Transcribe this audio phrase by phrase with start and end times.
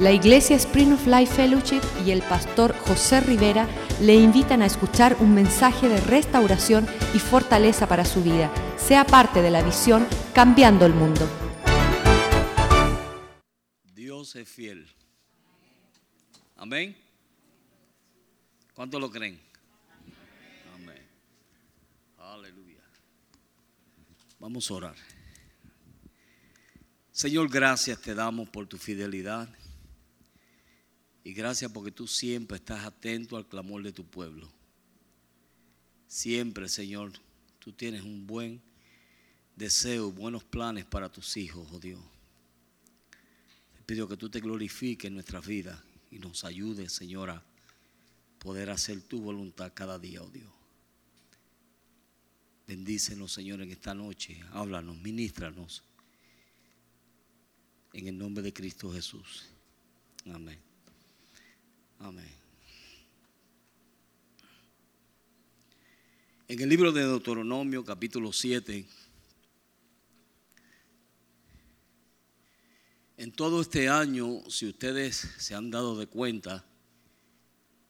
[0.00, 3.66] La Iglesia Spring of Life Fellowship y el pastor José Rivera
[4.00, 8.48] le invitan a escuchar un mensaje de restauración y fortaleza para su vida.
[8.76, 11.28] Sea parte de la visión Cambiando el Mundo.
[13.92, 14.86] Dios es fiel.
[16.54, 16.96] Amén.
[18.74, 19.40] ¿Cuántos lo creen?
[20.76, 21.02] Amén.
[22.18, 22.84] Aleluya.
[24.38, 24.94] Vamos a orar.
[27.10, 29.48] Señor, gracias te damos por tu fidelidad.
[31.28, 34.50] Y gracias porque tú siempre estás atento al clamor de tu pueblo.
[36.06, 37.12] Siempre, Señor,
[37.58, 38.62] tú tienes un buen
[39.54, 42.00] deseo, buenos planes para tus hijos, oh Dios.
[43.76, 45.78] Te pido que tú te glorifiques en nuestras vidas
[46.10, 47.44] y nos ayudes, Señor, a
[48.38, 50.50] poder hacer tu voluntad cada día, oh Dios.
[52.66, 54.40] Bendícenos, Señor, en esta noche.
[54.52, 55.82] Háblanos, ministranos.
[57.92, 59.44] En el nombre de Cristo Jesús.
[60.24, 60.67] Amén.
[62.00, 62.30] Amén.
[66.46, 68.86] En el libro de Deuteronomio, capítulo 7,
[73.16, 76.64] en todo este año, si ustedes se han dado de cuenta,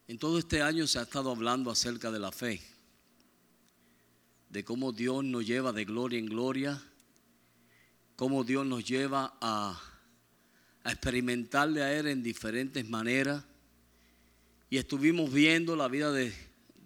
[0.09, 2.63] en todo este año se ha estado hablando acerca de la fe,
[4.49, 6.83] de cómo Dios nos lleva de gloria en gloria,
[8.17, 9.79] cómo Dios nos lleva a,
[10.83, 13.45] a experimentarle a Él en diferentes maneras
[14.71, 16.33] y estuvimos viendo la vida de,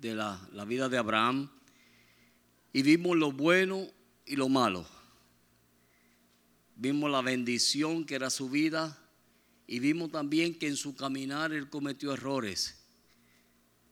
[0.02, 1.50] la, la vida de Abraham
[2.72, 3.86] y vimos lo bueno
[4.24, 4.86] y lo malo.
[6.76, 8.98] Vimos la bendición que era su vida
[9.66, 12.78] y vimos también que en su caminar él cometió errores.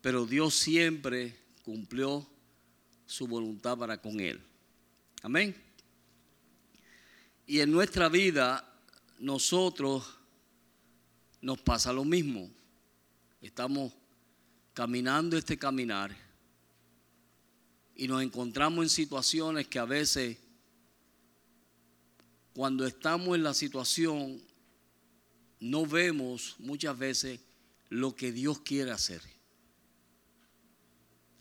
[0.00, 2.26] Pero Dios siempre cumplió
[3.06, 4.40] su voluntad para con él.
[5.22, 5.54] Amén.
[7.46, 8.72] Y en nuestra vida
[9.18, 10.16] nosotros
[11.42, 12.50] nos pasa lo mismo.
[13.40, 13.92] Estamos
[14.74, 16.14] caminando este caminar
[17.96, 20.38] y nos encontramos en situaciones que a veces,
[22.52, 24.40] cuando estamos en la situación,
[25.58, 27.40] no vemos muchas veces
[27.90, 29.22] lo que Dios quiere hacer,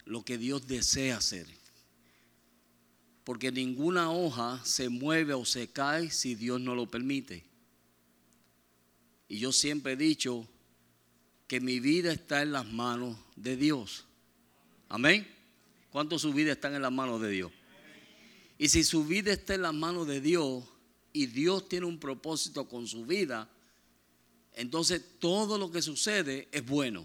[0.04, 1.46] lo que Dios desea hacer.
[3.24, 7.44] Porque ninguna hoja se mueve o se cae si Dios no lo permite.
[9.28, 10.48] Y yo siempre he dicho,
[11.50, 14.04] que mi vida está en las manos de Dios.
[14.88, 15.26] Amén.
[15.90, 17.50] ¿Cuántos su vida están en las manos de Dios?
[18.56, 20.62] Y si su vida está en las manos de Dios
[21.12, 23.50] y Dios tiene un propósito con su vida,
[24.54, 27.04] entonces todo lo que sucede es bueno.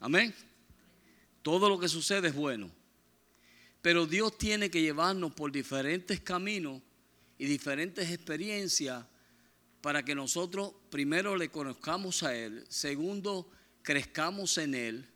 [0.00, 0.34] Amén.
[1.40, 2.70] Todo lo que sucede es bueno.
[3.80, 6.82] Pero Dios tiene que llevarnos por diferentes caminos
[7.38, 9.02] y diferentes experiencias
[9.86, 13.48] para que nosotros primero le conozcamos a Él, segundo,
[13.82, 15.08] crezcamos en Él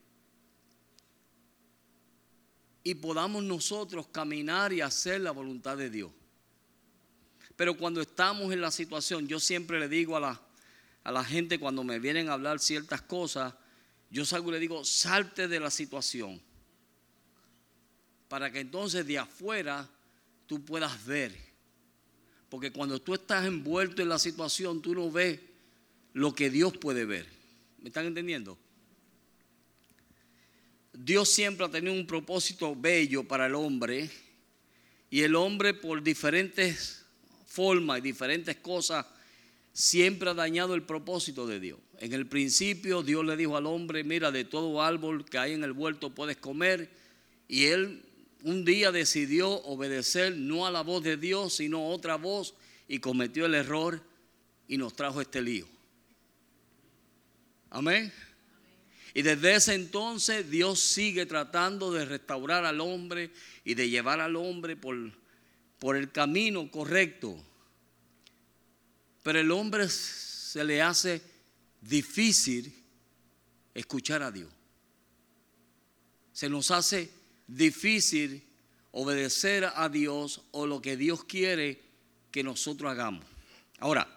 [2.84, 6.12] y podamos nosotros caminar y hacer la voluntad de Dios.
[7.56, 10.40] Pero cuando estamos en la situación, yo siempre le digo a la,
[11.02, 13.52] a la gente cuando me vienen a hablar ciertas cosas,
[14.08, 16.40] yo salgo y le digo, salte de la situación.
[18.28, 19.90] Para que entonces de afuera
[20.46, 21.49] tú puedas ver
[22.50, 25.38] porque cuando tú estás envuelto en la situación, tú no ves
[26.12, 27.26] lo que Dios puede ver.
[27.80, 28.58] ¿Me están entendiendo?
[30.92, 34.10] Dios siempre ha tenido un propósito bello para el hombre
[35.08, 37.04] y el hombre por diferentes
[37.46, 39.06] formas y diferentes cosas
[39.72, 41.78] siempre ha dañado el propósito de Dios.
[42.00, 45.62] En el principio Dios le dijo al hombre, mira, de todo árbol que hay en
[45.62, 46.90] el huerto puedes comer
[47.46, 48.02] y él
[48.42, 52.54] un día decidió obedecer no a la voz de Dios, sino a otra voz
[52.88, 54.02] y cometió el error
[54.66, 55.66] y nos trajo este lío.
[57.70, 58.12] Amén.
[59.14, 63.32] Y desde ese entonces Dios sigue tratando de restaurar al hombre
[63.64, 64.96] y de llevar al hombre por,
[65.78, 67.36] por el camino correcto.
[69.22, 71.22] Pero el hombre se le hace
[71.80, 72.72] difícil
[73.74, 74.50] escuchar a Dios.
[76.32, 77.19] Se nos hace
[77.56, 78.42] difícil
[78.92, 81.80] obedecer a Dios o lo que Dios quiere
[82.30, 83.24] que nosotros hagamos.
[83.78, 84.08] Ahora,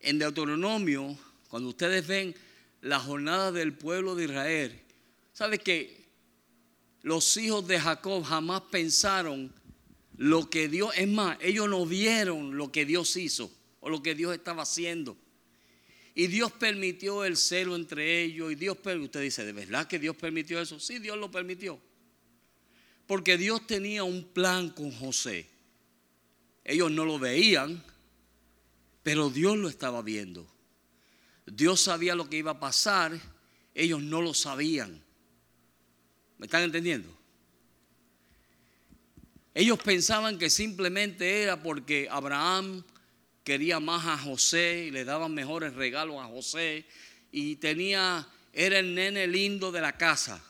[0.00, 1.18] en Deuteronomio,
[1.48, 2.34] cuando ustedes ven
[2.80, 4.80] la jornada del pueblo de Israel,
[5.32, 6.06] ¿sabe que
[7.02, 9.52] los hijos de Jacob jamás pensaron
[10.16, 14.14] lo que Dios, es más, ellos no vieron lo que Dios hizo o lo que
[14.14, 15.16] Dios estaba haciendo.
[16.14, 18.50] Y Dios permitió el celo entre ellos.
[18.50, 20.80] Y Dios, usted dice, ¿de verdad que Dios permitió eso?
[20.80, 21.80] Sí, Dios lo permitió.
[23.08, 25.48] Porque Dios tenía un plan con José.
[26.62, 27.82] Ellos no lo veían,
[29.02, 30.46] pero Dios lo estaba viendo.
[31.46, 33.18] Dios sabía lo que iba a pasar,
[33.74, 35.02] ellos no lo sabían.
[36.36, 37.08] ¿Me están entendiendo?
[39.54, 42.84] Ellos pensaban que simplemente era porque Abraham
[43.42, 46.86] quería más a José y le daban mejores regalos a José
[47.32, 50.44] y tenía era el nene lindo de la casa.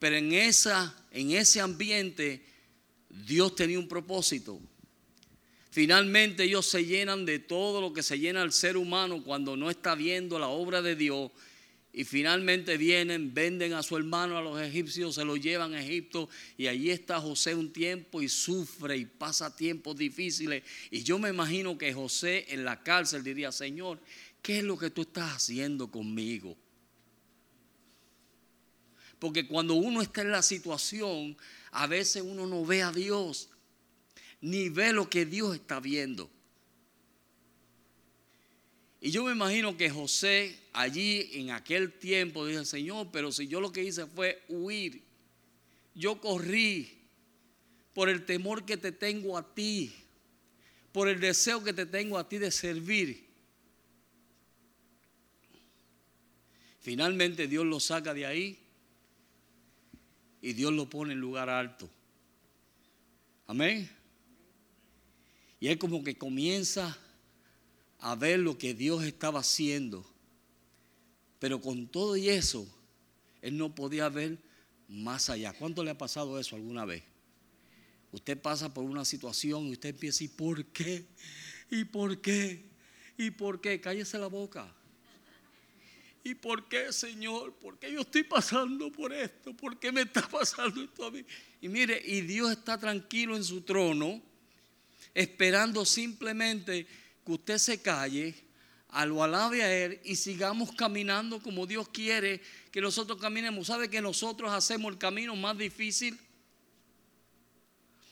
[0.00, 2.42] Pero en esa en ese ambiente
[3.08, 4.60] Dios tenía un propósito.
[5.70, 9.70] Finalmente ellos se llenan de todo lo que se llena el ser humano cuando no
[9.70, 11.30] está viendo la obra de Dios.
[11.92, 16.28] Y finalmente vienen, venden a su hermano a los egipcios, se lo llevan a Egipto
[16.56, 20.62] y allí está José un tiempo y sufre y pasa tiempos difíciles.
[20.92, 23.98] Y yo me imagino que José en la cárcel diría, Señor,
[24.40, 26.56] ¿qué es lo que tú estás haciendo conmigo?
[29.20, 31.36] Porque cuando uno está en la situación,
[31.70, 33.50] a veces uno no ve a Dios
[34.40, 36.30] ni ve lo que Dios está viendo.
[39.02, 43.60] Y yo me imagino que José allí en aquel tiempo dice, Señor, pero si yo
[43.60, 45.02] lo que hice fue huir,
[45.94, 46.98] yo corrí
[47.92, 49.92] por el temor que te tengo a ti,
[50.92, 53.28] por el deseo que te tengo a ti de servir.
[56.80, 58.69] Finalmente Dios lo saca de ahí
[60.40, 61.88] y Dios lo pone en lugar alto.
[63.46, 63.90] Amén.
[65.58, 66.96] Y él como que comienza
[67.98, 70.06] a ver lo que Dios estaba haciendo.
[71.38, 72.66] Pero con todo y eso,
[73.42, 74.38] él no podía ver
[74.88, 75.52] más allá.
[75.52, 77.02] ¿Cuánto le ha pasado eso alguna vez?
[78.12, 81.06] Usted pasa por una situación y usted empieza, ¿y por qué?
[81.70, 82.64] ¿Y por qué?
[83.16, 83.80] ¿Y por qué?
[83.80, 84.74] Cállese la boca.
[86.22, 87.54] ¿Y por qué, Señor?
[87.54, 89.54] ¿Por qué yo estoy pasando por esto?
[89.54, 91.24] ¿Por qué me está pasando esto a mí?
[91.60, 94.20] Y mire, y Dios está tranquilo en su trono
[95.14, 96.86] esperando simplemente
[97.24, 98.34] que usted se calle,
[99.06, 102.40] lo alabe a Él y sigamos caminando como Dios quiere
[102.70, 103.68] que nosotros caminemos.
[103.68, 106.18] ¿Sabe que nosotros hacemos el camino más difícil?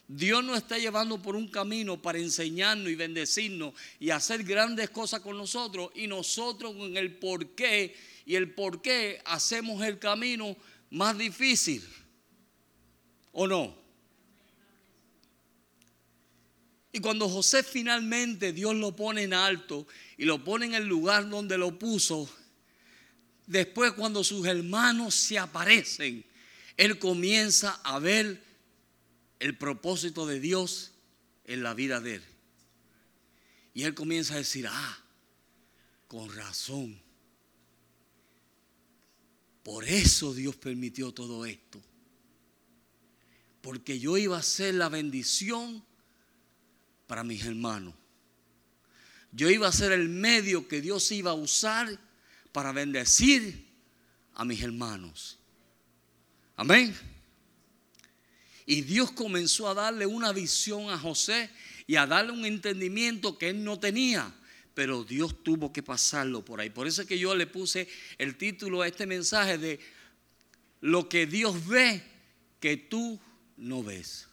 [0.09, 5.21] Dios nos está llevando por un camino para enseñarnos y bendecirnos y hacer grandes cosas
[5.21, 7.95] con nosotros y nosotros con el por qué
[8.25, 10.57] y el por qué hacemos el camino
[10.91, 11.87] más difícil.
[13.33, 13.77] ¿O no?
[16.91, 21.29] Y cuando José finalmente Dios lo pone en alto y lo pone en el lugar
[21.29, 22.35] donde lo puso,
[23.47, 26.25] después cuando sus hermanos se aparecen,
[26.79, 28.48] él comienza a ver
[29.39, 30.93] el propósito de Dios
[31.45, 32.25] en la vida de él.
[33.75, 34.99] Y él comienza a decir, ah,
[36.09, 37.01] con razón.
[39.63, 41.81] Por eso Dios permitió todo esto.
[43.61, 45.85] Porque yo iba a ser la bendición
[47.07, 47.95] para mis hermanos.
[49.31, 52.01] Yo iba a ser el medio que Dios iba a usar
[52.53, 53.69] para bendecir
[54.35, 55.39] a mis hermanos.
[56.57, 56.97] Amén.
[58.71, 61.49] Y Dios comenzó a darle una visión a José
[61.87, 64.31] y a darle un entendimiento que él no tenía.
[64.75, 66.69] Pero Dios tuvo que pasarlo por ahí.
[66.69, 67.89] Por eso es que yo le puse
[68.19, 69.81] el título a este mensaje de
[70.83, 72.03] lo que Dios ve
[72.61, 73.19] que tú
[73.57, 74.29] no ves.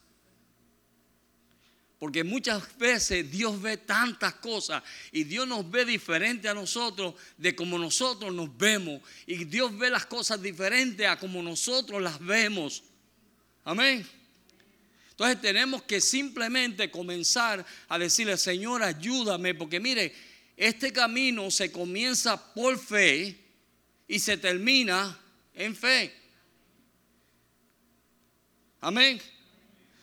[1.98, 4.82] Porque muchas veces Dios ve tantas cosas
[5.12, 9.00] y Dios nos ve diferente a nosotros de como nosotros nos vemos.
[9.26, 12.82] Y Dios ve las cosas diferentes a como nosotros las vemos.
[13.64, 14.06] Amén.
[15.16, 20.14] Entonces tenemos que simplemente comenzar a decirle, Señor, ayúdame, porque mire,
[20.58, 23.34] este camino se comienza por fe
[24.06, 25.18] y se termina
[25.54, 26.14] en fe.
[28.82, 29.18] Amén.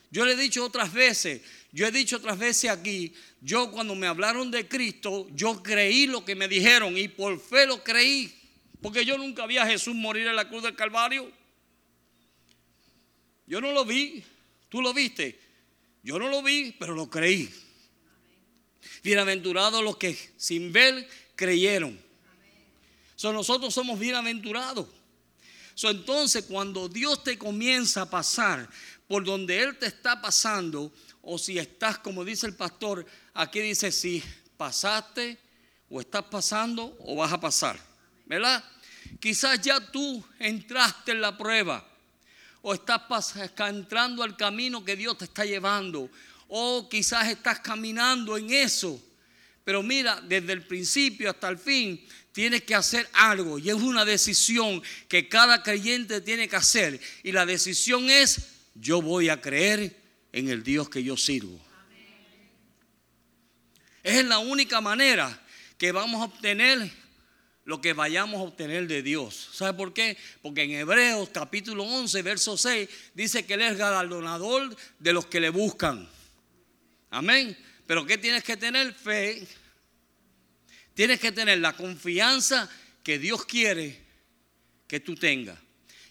[0.09, 1.41] Yo le he dicho otras veces,
[1.71, 6.25] yo he dicho otras veces aquí, yo cuando me hablaron de Cristo, yo creí lo
[6.25, 8.33] que me dijeron y por fe lo creí.
[8.81, 11.31] Porque yo nunca vi a Jesús morir en la cruz del Calvario.
[13.45, 14.23] Yo no lo vi.
[14.73, 15.39] ¿Tú lo viste?
[16.01, 17.47] Yo no lo vi, pero lo creí.
[19.03, 21.95] Bienaventurados los que sin ver creyeron.
[23.15, 24.87] So, nosotros somos bienaventurados.
[25.75, 28.67] So, entonces, cuando Dios te comienza a pasar
[29.07, 33.91] por donde Él te está pasando, o si estás, como dice el pastor, aquí dice
[33.91, 34.23] si
[34.57, 35.37] pasaste
[35.87, 37.79] o estás pasando o vas a pasar,
[38.25, 38.63] ¿verdad?
[39.19, 41.92] Quizás ya tú entraste en la prueba
[42.63, 46.09] o estás entrando al camino que Dios te está llevando
[46.47, 49.01] o quizás estás caminando en eso.
[49.63, 54.05] Pero mira, desde el principio hasta el fin tienes que hacer algo y es una
[54.05, 56.99] decisión que cada creyente tiene que hacer.
[57.21, 59.99] Y la decisión es, yo voy a creer
[60.31, 61.59] en el Dios que yo sirvo.
[64.03, 65.41] Es la única manera
[65.77, 66.91] que vamos a obtener
[67.65, 69.49] lo que vayamos a obtener de Dios.
[69.53, 70.17] ¿Sabe por qué?
[70.41, 75.39] Porque en Hebreos capítulo 11, verso 6, dice que Él es galardonador de los que
[75.39, 76.09] le buscan.
[77.09, 77.57] Amén.
[77.87, 78.93] Pero ¿qué tienes que tener?
[78.93, 79.47] Fe.
[80.93, 82.69] Tienes que tener la confianza
[83.03, 83.99] que Dios quiere
[84.87, 85.57] que tú tengas.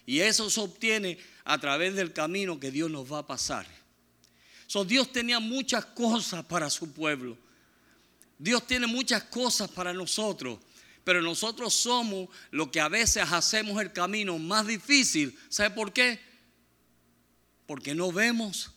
[0.05, 3.65] Y eso se obtiene a través del camino que Dios nos va a pasar.
[4.83, 7.37] Dios tenía muchas cosas para su pueblo.
[8.39, 10.57] Dios tiene muchas cosas para nosotros.
[11.03, 15.37] Pero nosotros somos lo que a veces hacemos el camino más difícil.
[15.49, 16.19] ¿Sabe por qué?
[17.65, 18.71] Porque no vemos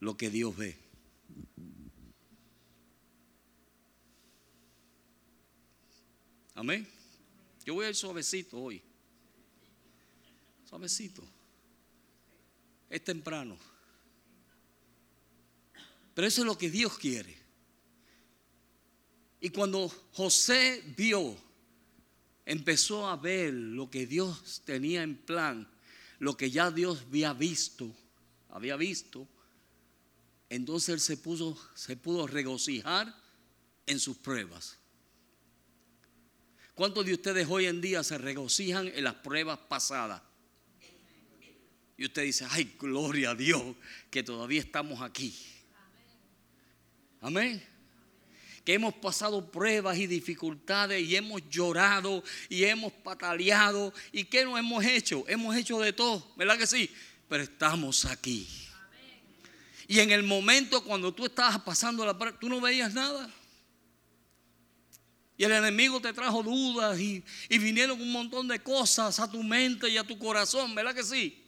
[0.00, 0.76] lo que Dios ve.
[6.54, 6.88] Amén.
[7.64, 8.82] Yo voy a ir suavecito hoy.
[10.68, 11.22] Suavecito.
[12.90, 13.56] Es temprano.
[16.14, 17.37] Pero eso es lo que Dios quiere.
[19.40, 21.36] Y cuando José vio,
[22.44, 25.68] empezó a ver lo que Dios tenía en plan,
[26.18, 27.94] lo que ya Dios había visto,
[28.48, 29.28] había visto,
[30.48, 33.14] entonces él se puso, se pudo regocijar
[33.86, 34.78] en sus pruebas.
[36.74, 40.22] ¿Cuántos de ustedes hoy en día se regocijan en las pruebas pasadas?
[41.96, 43.76] Y usted dice, ay, gloria a Dios,
[44.10, 45.36] que todavía estamos aquí.
[47.20, 47.77] Amén
[48.68, 53.94] que hemos pasado pruebas y dificultades y hemos llorado y hemos pataleado.
[54.12, 55.24] ¿Y qué no hemos hecho?
[55.26, 56.90] Hemos hecho de todo, ¿verdad que sí?
[57.30, 58.46] Pero estamos aquí.
[59.86, 63.30] Y en el momento cuando tú estabas pasando la prueba, tú no veías nada.
[65.38, 69.42] Y el enemigo te trajo dudas y, y vinieron un montón de cosas a tu
[69.42, 71.42] mente y a tu corazón, ¿verdad que sí?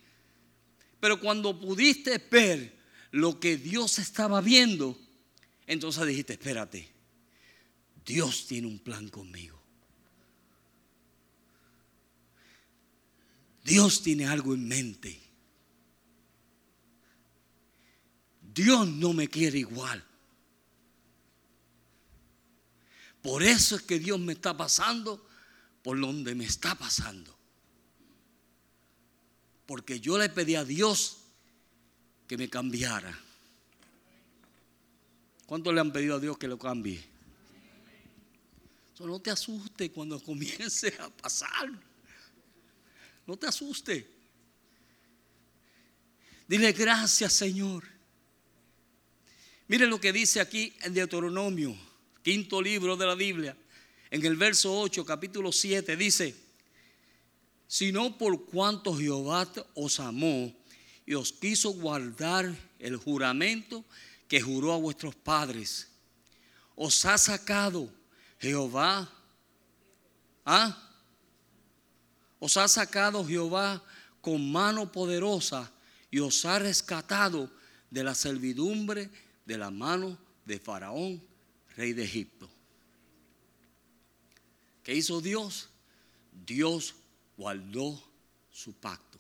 [1.00, 2.78] Pero cuando pudiste ver
[3.10, 4.98] lo que Dios estaba viendo,
[5.66, 6.99] entonces dijiste, espérate,
[8.10, 9.56] Dios tiene un plan conmigo.
[13.62, 15.16] Dios tiene algo en mente.
[18.52, 20.04] Dios no me quiere igual.
[23.22, 25.24] Por eso es que Dios me está pasando
[25.84, 27.38] por donde me está pasando.
[29.66, 31.18] Porque yo le pedí a Dios
[32.26, 33.16] que me cambiara.
[35.46, 37.09] ¿Cuántos le han pedido a Dios que lo cambie?
[39.06, 41.70] No te asuste cuando comience a pasar.
[43.26, 44.08] No te asuste.
[46.46, 47.84] Dile gracias, Señor.
[49.68, 51.76] Mire lo que dice aquí en Deuteronomio,
[52.24, 53.56] quinto libro de la Biblia,
[54.10, 56.34] en el verso 8, capítulo 7, dice,
[57.68, 60.52] sino por cuanto Jehová os amó
[61.06, 63.84] y os quiso guardar el juramento
[64.26, 65.86] que juró a vuestros padres,
[66.74, 67.88] os ha sacado
[68.40, 69.08] Jehová,
[70.46, 70.76] ¿ah?
[72.38, 73.82] Os ha sacado Jehová
[74.22, 75.70] con mano poderosa
[76.10, 77.50] y os ha rescatado
[77.90, 79.10] de la servidumbre
[79.44, 80.16] de la mano
[80.46, 81.22] de Faraón,
[81.76, 82.48] rey de Egipto.
[84.82, 85.68] ¿Qué hizo Dios?
[86.46, 86.94] Dios
[87.36, 88.02] guardó
[88.50, 89.18] su pacto.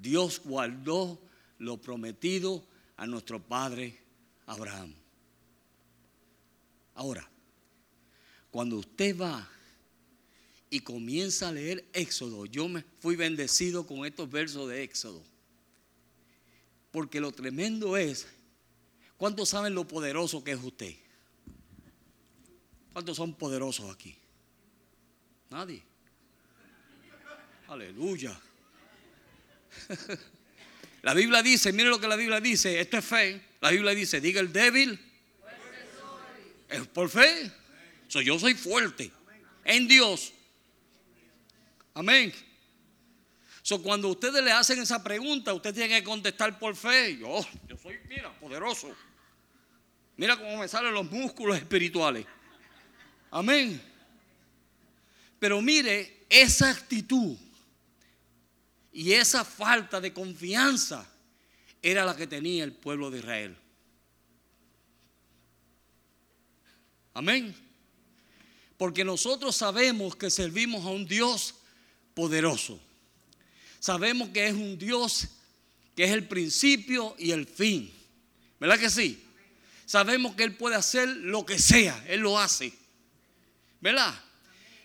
[0.00, 1.20] Dios guardó
[1.58, 2.64] lo prometido
[2.96, 3.98] a nuestro padre
[4.46, 4.94] Abraham.
[6.96, 7.28] Ahora,
[8.50, 9.48] cuando usted va
[10.70, 15.22] y comienza a leer Éxodo, yo me fui bendecido con estos versos de Éxodo.
[16.90, 18.26] Porque lo tremendo es,
[19.18, 20.96] ¿cuántos saben lo poderoso que es usted?
[22.94, 24.16] ¿Cuántos son poderosos aquí?
[25.50, 25.82] Nadie.
[27.68, 28.40] Aleluya.
[31.02, 33.40] La Biblia dice, mire lo que la Biblia dice, esto es fe.
[33.60, 34.98] La Biblia dice, diga el débil,
[36.68, 37.50] es por fe.
[38.08, 39.10] yo soy fuerte
[39.64, 40.32] en Dios.
[41.94, 42.32] Amén.
[43.62, 47.18] So, cuando ustedes le hacen esa pregunta, usted tiene que contestar por fe.
[47.18, 48.94] Yo, yo soy, mira, poderoso.
[50.16, 52.26] Mira cómo me salen los músculos espirituales.
[53.30, 53.82] Amén.
[55.38, 57.36] Pero mire, esa actitud
[58.92, 61.06] y esa falta de confianza
[61.82, 63.56] era la que tenía el pueblo de Israel.
[67.16, 67.56] Amén.
[68.76, 71.54] Porque nosotros sabemos que servimos a un Dios
[72.12, 72.78] poderoso.
[73.80, 75.28] Sabemos que es un Dios
[75.94, 77.90] que es el principio y el fin.
[78.60, 79.24] ¿Verdad que sí?
[79.86, 82.74] Sabemos que Él puede hacer lo que sea, Él lo hace.
[83.80, 84.14] ¿Verdad?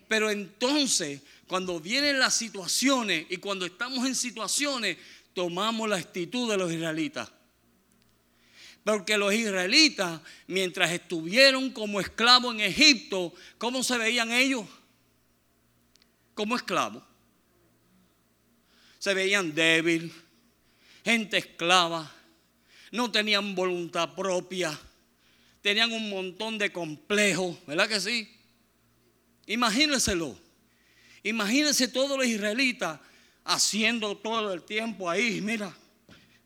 [0.08, 4.96] Pero entonces, cuando vienen las situaciones y cuando estamos en situaciones,
[5.34, 7.30] tomamos la actitud de los israelitas.
[8.84, 14.66] Porque los israelitas, mientras estuvieron como esclavos en Egipto, ¿cómo se veían ellos?
[16.34, 17.04] Como esclavos.
[18.98, 20.12] Se veían débil,
[21.04, 22.12] gente esclava,
[22.92, 24.78] no tenían voluntad propia,
[25.62, 28.32] tenían un montón de complejos, ¿verdad que sí?
[29.48, 30.38] Imagínenselo.
[31.24, 33.00] Imagínense todos los israelitas
[33.44, 35.76] haciendo todo el tiempo ahí, mira,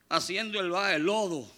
[0.08, 1.55] haciendo el, el lodo,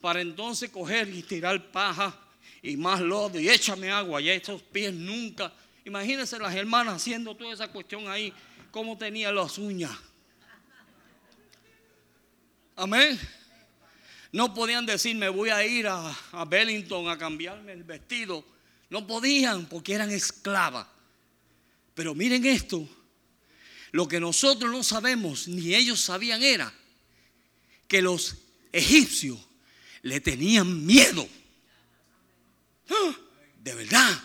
[0.00, 2.16] para entonces coger y tirar paja
[2.62, 5.52] y más lodo y échame agua, ya estos pies nunca.
[5.84, 8.32] Imagínense las hermanas haciendo toda esa cuestión ahí,
[8.70, 9.96] cómo tenía las uñas.
[12.76, 13.18] Amén.
[14.30, 18.44] No podían decir, me voy a ir a, a Bellington a cambiarme el vestido.
[18.90, 20.86] No podían porque eran esclavas.
[21.94, 22.88] Pero miren esto,
[23.90, 26.72] lo que nosotros no sabemos, ni ellos sabían era
[27.88, 28.36] que los
[28.70, 29.47] egipcios
[30.08, 31.28] le tenían miedo.
[32.88, 33.14] ¡Ah!
[33.58, 34.22] ¿De verdad?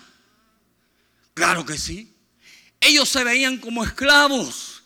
[1.34, 2.12] Claro que sí.
[2.80, 4.82] Ellos se veían como esclavos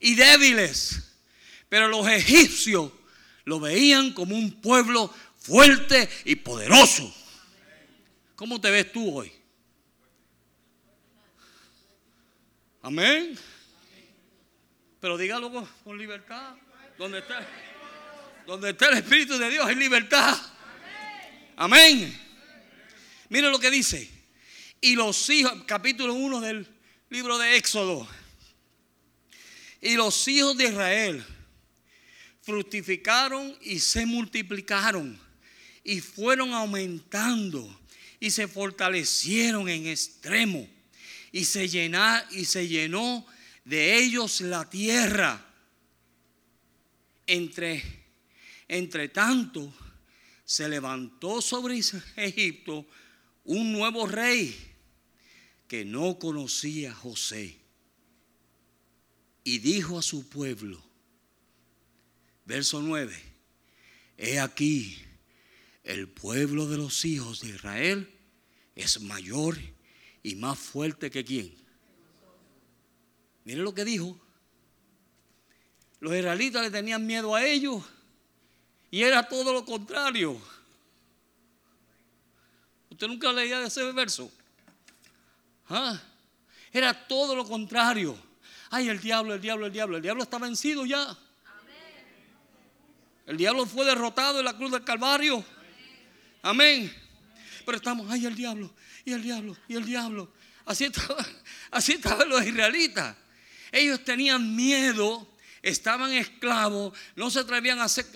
[0.00, 1.16] y débiles,
[1.68, 2.92] pero los egipcios
[3.44, 7.14] lo veían como un pueblo fuerte y poderoso.
[8.34, 9.32] ¿Cómo te ves tú hoy?
[12.82, 13.38] Amén.
[15.00, 15.50] Pero dígalo
[15.84, 16.54] con, libertad.
[16.98, 17.46] Donde está,
[18.46, 20.38] donde está el Espíritu de Dios hay libertad.
[21.56, 22.16] Amén.
[23.28, 24.08] Mire lo que dice.
[24.80, 26.68] Y los hijos, capítulo 1 del
[27.10, 28.06] libro de Éxodo.
[29.80, 31.24] Y los hijos de Israel
[32.42, 35.18] fructificaron y se multiplicaron
[35.82, 37.80] y fueron aumentando
[38.20, 40.68] y se fortalecieron en extremo
[41.32, 43.26] y se, llena, y se llenó
[43.64, 45.42] de ellos la tierra.
[47.28, 48.05] Entre,
[48.68, 49.72] entre tanto,
[50.44, 51.78] se levantó sobre
[52.16, 52.86] Egipto
[53.44, 54.56] un nuevo rey
[55.68, 57.58] que no conocía a José.
[59.44, 60.82] Y dijo a su pueblo,
[62.44, 63.16] verso 9,
[64.16, 64.98] he aquí,
[65.84, 68.12] el pueblo de los hijos de Israel
[68.74, 69.56] es mayor
[70.24, 71.54] y más fuerte que quién.
[73.44, 74.20] Miren lo que dijo.
[76.00, 77.84] Los israelitas le tenían miedo a ellos
[78.90, 80.40] y era todo lo contrario.
[82.90, 84.30] ¿Usted nunca leía ese verso?
[85.68, 86.00] ¿Ah?
[86.72, 88.16] Era todo lo contrario.
[88.70, 89.96] Ay, el diablo, el diablo, el diablo.
[89.96, 91.16] El diablo está vencido ya.
[93.26, 95.44] El diablo fue derrotado en la cruz del Calvario.
[96.42, 96.94] Amén.
[97.64, 98.72] Pero estamos, ay, el diablo,
[99.04, 100.32] y el diablo, y el diablo.
[100.64, 101.26] Así estaban,
[101.72, 103.16] así estaban los israelitas.
[103.72, 105.26] Ellos tenían miedo,
[105.60, 108.06] estaban esclavos, no se atrevían a hacer...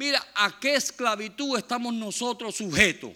[0.00, 3.12] Mira, ¿a qué esclavitud estamos nosotros sujetos?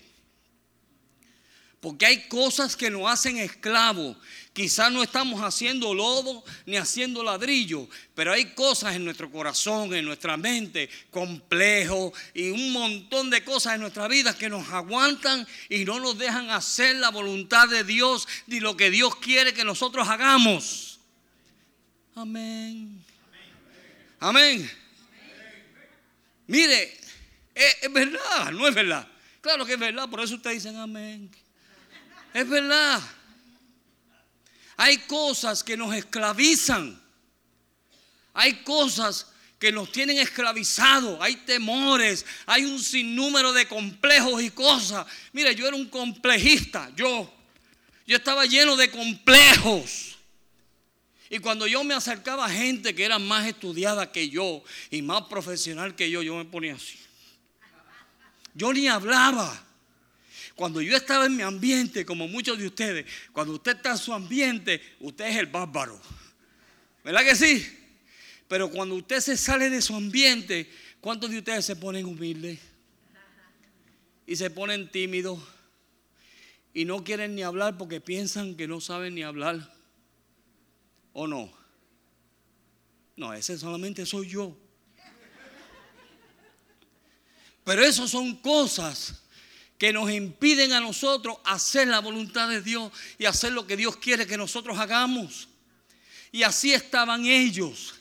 [1.81, 4.19] Porque hay cosas que nos hacen esclavos.
[4.53, 10.05] Quizás no estamos haciendo lodo ni haciendo ladrillo, pero hay cosas en nuestro corazón, en
[10.05, 15.87] nuestra mente, complejos y un montón de cosas en nuestra vida que nos aguantan y
[15.87, 20.07] no nos dejan hacer la voluntad de Dios ni lo que Dios quiere que nosotros
[20.07, 21.01] hagamos.
[22.15, 23.03] Amén.
[24.21, 24.84] Amén.
[26.47, 26.99] Mire,
[27.55, 29.09] es, es verdad, no es verdad.
[29.41, 31.31] Claro que es verdad, por eso ustedes dicen amén.
[32.33, 33.01] Es verdad.
[34.77, 37.01] Hay cosas que nos esclavizan.
[38.33, 39.29] Hay cosas
[39.59, 41.19] que nos tienen esclavizados.
[41.21, 42.27] Hay temores.
[42.47, 45.07] Hay un sinnúmero de complejos y cosas.
[45.33, 46.91] Mire, yo era un complejista.
[46.97, 47.33] Yo.
[48.07, 50.19] Yo estaba lleno de complejos.
[51.35, 55.23] Y cuando yo me acercaba a gente que era más estudiada que yo y más
[55.23, 56.97] profesional que yo, yo me ponía así.
[58.55, 59.67] Yo ni hablaba.
[60.55, 64.15] Cuando yo estaba en mi ambiente, como muchos de ustedes, cuando usted está en su
[64.15, 66.01] ambiente, usted es el bárbaro.
[67.03, 67.67] ¿Verdad que sí?
[68.47, 70.71] Pero cuando usted se sale de su ambiente,
[71.01, 72.61] ¿cuántos de ustedes se ponen humildes?
[74.25, 75.41] Y se ponen tímidos.
[76.73, 79.75] Y no quieren ni hablar porque piensan que no saben ni hablar.
[81.15, 81.51] ¿O no?
[83.17, 84.55] No, ese solamente soy yo.
[87.65, 89.23] Pero eso son cosas
[89.79, 93.97] que nos impiden a nosotros hacer la voluntad de Dios y hacer lo que Dios
[93.97, 95.49] quiere que nosotros hagamos.
[96.31, 97.95] Y así estaban ellos.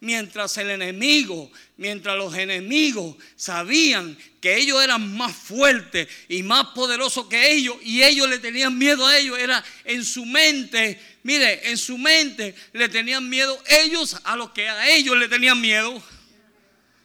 [0.00, 7.26] Mientras el enemigo, mientras los enemigos sabían que ellos eran más fuertes y más poderosos
[7.26, 11.76] que ellos y ellos le tenían miedo a ellos, era en su mente, mire, en
[11.76, 16.00] su mente le tenían miedo ellos a los que a ellos le tenían miedo.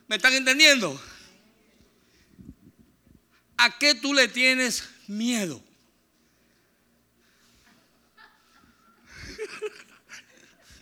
[0.08, 1.02] ¿Me están entendiendo?
[3.58, 5.64] ¿A qué tú le tienes miedo?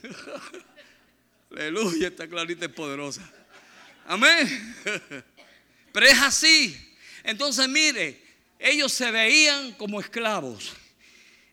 [1.62, 3.22] Aleluya, esta clarita es poderosa.
[4.08, 4.76] Amén.
[5.94, 6.76] Pero es así.
[7.24, 8.20] Entonces, mire,
[8.58, 10.74] ellos se veían como esclavos.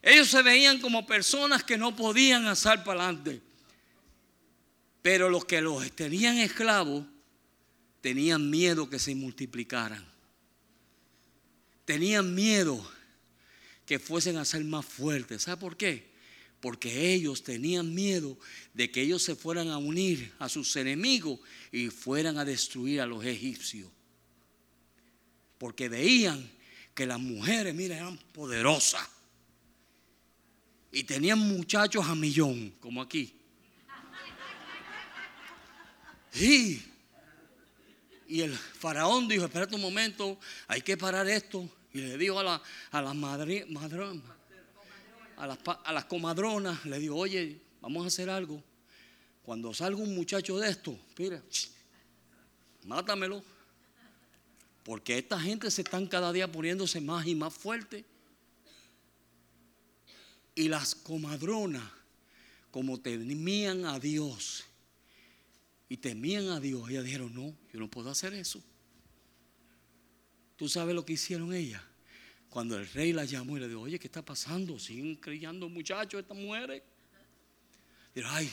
[0.00, 3.42] Ellos se veían como personas que no podían hacer para adelante.
[5.02, 7.04] Pero los que los tenían esclavos
[8.00, 10.06] tenían miedo que se multiplicaran.
[11.84, 12.90] Tenían miedo
[13.84, 15.42] que fuesen a ser más fuertes.
[15.42, 16.10] ¿Sabe por qué?
[16.60, 18.36] Porque ellos tenían miedo
[18.74, 21.38] de que ellos se fueran a unir a sus enemigos
[21.70, 23.90] y fueran a destruir a los egipcios.
[25.58, 26.50] Porque veían
[26.94, 29.06] que las mujeres, mira, eran poderosas.
[30.90, 33.34] Y tenían muchachos a millón, como aquí.
[38.28, 41.68] Y el faraón dijo, espérate un momento, hay que parar esto.
[41.92, 43.66] Y le dijo a, la, a las madre,
[45.38, 48.62] a las, a las comadronas, le dijo, oye, vamos a hacer algo.
[49.42, 51.42] Cuando salga un muchacho de esto, mira,
[52.84, 53.42] mátamelo.
[54.82, 58.04] Porque esta gente se están cada día poniéndose más y más fuerte.
[60.54, 61.88] Y las comadronas,
[62.70, 64.64] como temían a Dios
[65.88, 68.60] y temían a Dios, ellas dijeron, no, yo no puedo hacer eso.
[70.56, 71.82] ¿Tú sabes lo que hicieron ellas?
[72.58, 74.80] Cuando el rey la llamó y le dijo, oye, ¿qué está pasando?
[74.80, 76.82] ¿Siguen criando muchachos estas mujeres?
[78.12, 78.52] Dijeron, ay,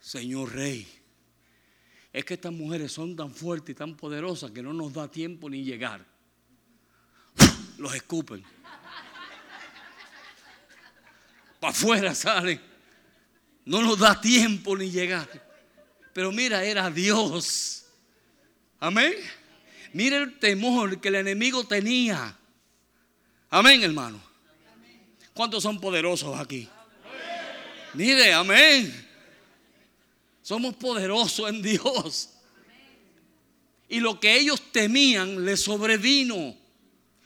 [0.00, 0.88] señor rey,
[2.10, 5.50] es que estas mujeres son tan fuertes y tan poderosas que no nos da tiempo
[5.50, 6.06] ni llegar.
[7.76, 8.42] Los escupen.
[11.60, 12.58] Para afuera salen.
[13.66, 15.28] No nos da tiempo ni llegar.
[16.14, 17.84] Pero mira, era Dios.
[18.80, 19.12] Amén.
[19.92, 22.38] Mira el temor que el enemigo tenía.
[23.54, 24.20] Amén, hermano.
[25.32, 26.68] ¿Cuántos son poderosos aquí?
[27.92, 28.92] Mire, amén.
[30.42, 32.30] Somos poderosos en Dios.
[33.88, 36.56] Y lo que ellos temían les sobrevino.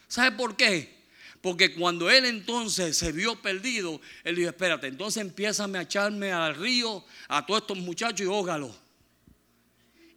[0.06, 0.98] ¿Sabe por qué?
[1.40, 6.56] Porque cuando él entonces se vio perdido, él dijo, espérate, entonces empieza a echarme al
[6.56, 8.76] río a todos estos muchachos y ógalo.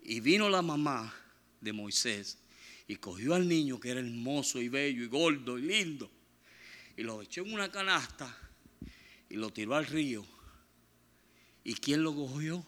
[0.03, 1.15] Y vino la mamá
[1.61, 2.40] de Moisés
[2.91, 6.11] y cogió al niño que era hermoso y bello y gordo y lindo
[6.97, 8.37] y lo echó en una canasta
[9.29, 10.25] y lo tiró al río.
[11.63, 12.67] ¿Y quién lo cogió?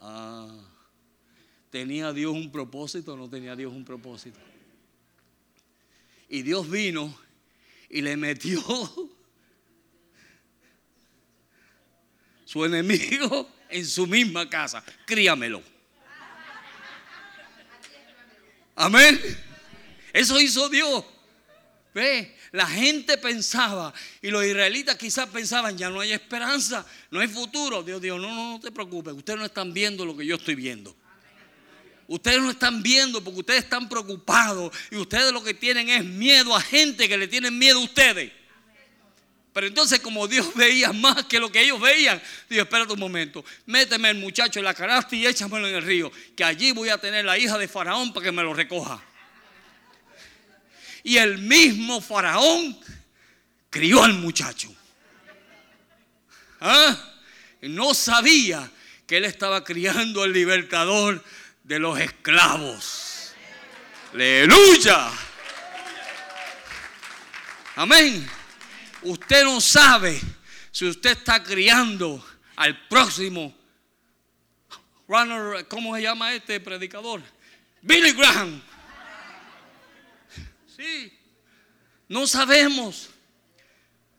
[0.00, 0.58] Ah,
[1.70, 4.40] ¿tenía Dios un propósito o no tenía Dios un propósito?
[6.28, 7.16] Y Dios vino
[7.88, 8.60] y le metió
[12.44, 14.84] su enemigo en su misma casa.
[15.06, 15.75] Críamelo.
[18.76, 19.20] Amén.
[20.12, 21.04] Eso hizo Dios.
[21.94, 27.28] Ve, la gente pensaba y los israelitas quizás pensaban, ya no hay esperanza, no hay
[27.28, 27.82] futuro.
[27.82, 30.54] Dios dijo, no, no, no te preocupes, ustedes no están viendo lo que yo estoy
[30.54, 30.94] viendo.
[32.06, 36.54] Ustedes no están viendo porque ustedes están preocupados y ustedes lo que tienen es miedo
[36.54, 38.30] a gente que le tienen miedo a ustedes.
[39.56, 43.42] Pero entonces como Dios veía más que lo que ellos veían, dijo, espérate un momento,
[43.64, 46.98] méteme el muchacho en la canasta y échamelo en el río, que allí voy a
[46.98, 49.02] tener la hija de Faraón para que me lo recoja.
[51.04, 52.78] Y el mismo faraón
[53.70, 54.68] crió al muchacho.
[56.60, 56.94] ¿Ah?
[57.62, 58.70] No sabía
[59.06, 61.24] que él estaba criando al libertador
[61.64, 63.32] de los esclavos.
[64.12, 65.10] Aleluya.
[67.76, 68.35] Amén.
[69.02, 70.20] Usted no sabe
[70.70, 72.24] si usted está criando
[72.56, 73.54] al próximo
[75.08, 77.22] runner, ¿cómo se llama este predicador?
[77.82, 78.60] Billy Graham.
[80.76, 81.12] Sí.
[82.08, 83.10] No sabemos.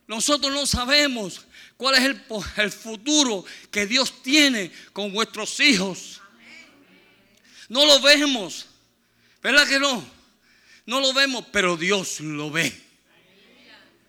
[0.07, 2.23] Nosotros no sabemos cuál es el,
[2.57, 6.21] el, futuro que Dios tiene con vuestros hijos.
[7.67, 8.67] No lo vemos.
[9.43, 10.03] ¿Verdad que no?
[10.85, 12.86] No lo vemos, pero Dios lo ve.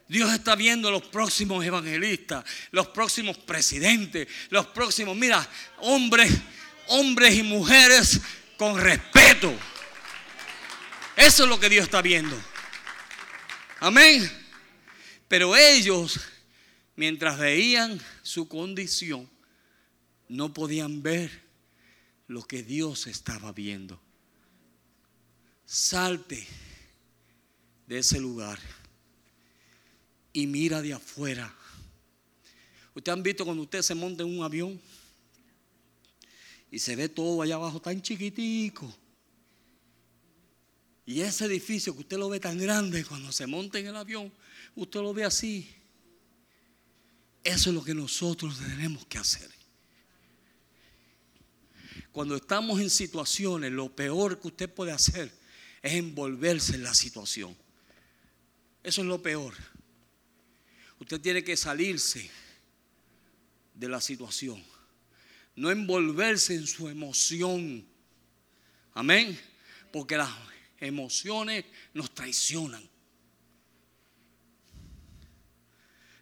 [0.08, 5.46] Dios está viendo los próximos evangelistas, los próximos presidentes, los próximos, mira,
[5.80, 6.32] hombres,
[6.86, 8.18] hombres y mujeres
[8.56, 9.52] con respeto.
[11.14, 12.40] Eso es lo que Dios está viendo.
[13.80, 14.30] Amén.
[15.28, 16.18] Pero ellos,
[16.96, 19.28] mientras veían su condición,
[20.28, 21.42] no podían ver
[22.28, 24.00] lo que Dios estaba viendo.
[25.66, 26.46] Salte
[27.86, 28.58] de ese lugar
[30.38, 31.52] y mira de afuera.
[32.94, 34.80] Ustedes han visto cuando usted se monta en un avión
[36.70, 38.94] y se ve todo allá abajo tan chiquitico
[41.04, 44.32] Y ese edificio que usted lo ve tan grande cuando se monta en el avión,
[44.76, 45.74] usted lo ve así.
[47.42, 49.50] Eso es lo que nosotros tenemos que hacer.
[52.12, 55.32] Cuando estamos en situaciones, lo peor que usted puede hacer
[55.82, 57.56] es envolverse en la situación.
[58.84, 59.54] Eso es lo peor.
[61.00, 62.30] Usted tiene que salirse
[63.74, 64.62] de la situación.
[65.54, 67.86] No envolverse en su emoción.
[68.94, 69.38] Amén.
[69.92, 70.30] Porque las
[70.78, 72.88] emociones nos traicionan.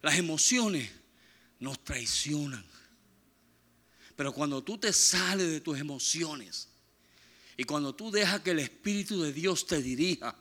[0.02, 0.90] Las emociones
[1.58, 2.64] nos traicionan.
[4.14, 6.68] Pero cuando tú te sales de tus emociones
[7.56, 10.36] y cuando tú dejas que el Espíritu de Dios te dirija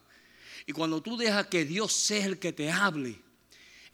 [0.66, 3.25] y cuando tú dejas que Dios sea el que te hable,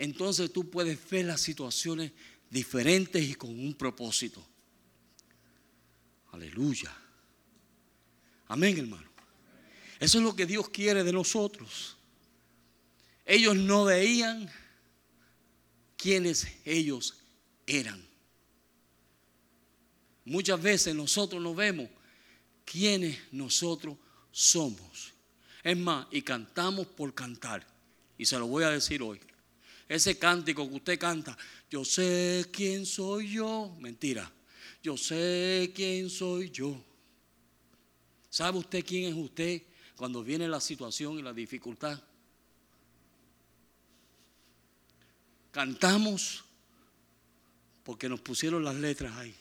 [0.01, 2.11] entonces tú puedes ver las situaciones
[2.49, 4.43] diferentes y con un propósito.
[6.31, 6.91] Aleluya.
[8.47, 9.07] Amén, hermano.
[9.99, 11.97] Eso es lo que Dios quiere de nosotros.
[13.27, 14.49] Ellos no veían
[15.95, 17.19] quiénes ellos
[17.67, 18.03] eran.
[20.25, 21.87] Muchas veces nosotros no vemos
[22.65, 23.97] quiénes nosotros
[24.31, 25.13] somos.
[25.61, 27.67] Es más, y cantamos por cantar.
[28.17, 29.21] Y se lo voy a decir hoy.
[29.91, 31.37] Ese cántico que usted canta,
[31.69, 33.75] yo sé quién soy yo.
[33.77, 34.31] Mentira.
[34.81, 36.81] Yo sé quién soy yo.
[38.29, 39.63] ¿Sabe usted quién es usted
[39.97, 42.01] cuando viene la situación y la dificultad?
[45.51, 46.45] Cantamos
[47.83, 49.35] porque nos pusieron las letras ahí.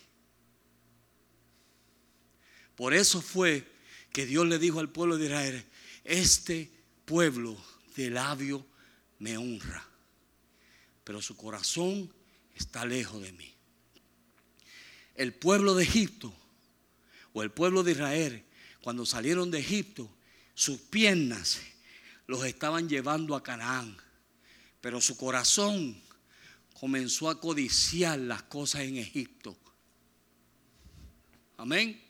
[2.74, 3.70] Por eso fue
[4.12, 5.64] que Dios le dijo al pueblo de Israel,
[6.02, 6.68] este
[7.04, 7.56] pueblo
[7.94, 8.66] de labio
[9.20, 9.86] me honra,
[11.10, 12.08] pero su corazón
[12.54, 13.52] está lejos de mí.
[15.16, 16.32] El pueblo de Egipto
[17.32, 18.44] o el pueblo de Israel,
[18.80, 20.08] cuando salieron de Egipto,
[20.54, 21.58] sus piernas
[22.28, 23.96] los estaban llevando a Canaán,
[24.80, 26.00] pero su corazón
[26.74, 29.58] comenzó a codiciar las cosas en Egipto.
[31.56, 32.00] Amén.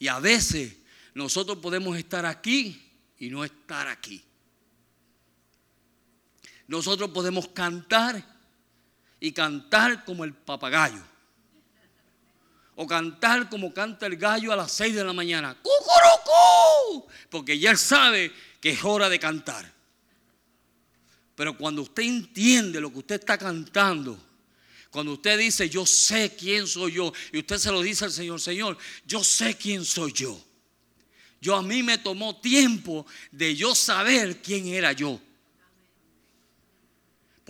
[0.00, 0.78] Y a veces
[1.14, 4.20] nosotros podemos estar aquí y no estar aquí.
[6.70, 8.24] Nosotros podemos cantar
[9.18, 11.02] y cantar como el papagayo.
[12.76, 15.56] O cantar como canta el gallo a las 6 de la mañana.
[15.60, 17.10] ¡Cucurucú!
[17.28, 19.68] Porque ya sabe que es hora de cantar.
[21.34, 24.16] Pero cuando usted entiende lo que usted está cantando,
[24.92, 28.40] cuando usted dice, yo sé quién soy yo, y usted se lo dice al Señor,
[28.40, 30.40] Señor, yo sé quién soy yo.
[31.40, 35.20] Yo a mí me tomó tiempo de yo saber quién era yo.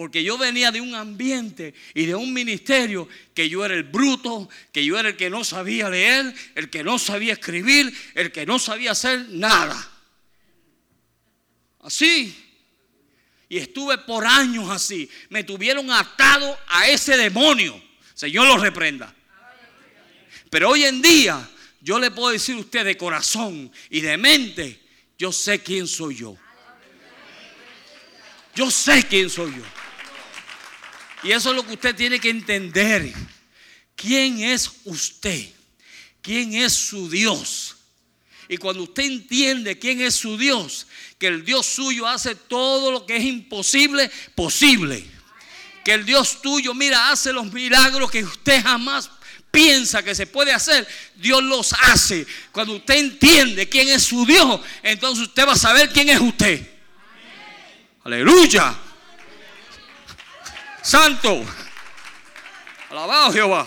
[0.00, 4.48] Porque yo venía de un ambiente y de un ministerio que yo era el bruto,
[4.72, 8.46] que yo era el que no sabía leer, el que no sabía escribir, el que
[8.46, 9.76] no sabía hacer nada.
[11.80, 12.34] Así
[13.50, 15.06] y estuve por años así.
[15.28, 17.78] Me tuvieron atado a ese demonio.
[18.14, 19.14] Señor lo reprenda.
[20.48, 21.46] Pero hoy en día
[21.82, 24.80] yo le puedo decir a usted de corazón y de mente,
[25.18, 26.38] yo sé quién soy yo.
[28.54, 29.79] Yo sé quién soy yo.
[31.22, 33.12] Y eso es lo que usted tiene que entender.
[33.94, 35.48] ¿Quién es usted?
[36.22, 37.76] ¿Quién es su Dios?
[38.48, 40.86] Y cuando usted entiende quién es su Dios,
[41.18, 45.04] que el Dios suyo hace todo lo que es imposible posible.
[45.84, 49.10] Que el Dios tuyo, mira, hace los milagros que usted jamás
[49.50, 52.26] piensa que se puede hacer, Dios los hace.
[52.52, 56.68] Cuando usted entiende quién es su Dios, entonces usted va a saber quién es usted.
[58.04, 58.76] Aleluya.
[60.82, 61.44] Santo.
[62.90, 63.66] Alabado Jehová.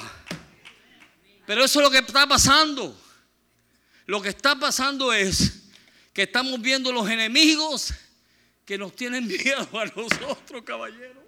[1.45, 2.99] Pero eso es lo que está pasando.
[4.05, 5.69] Lo que está pasando es
[6.13, 7.93] que estamos viendo los enemigos
[8.65, 11.23] que nos tienen miedo a nosotros, caballeros.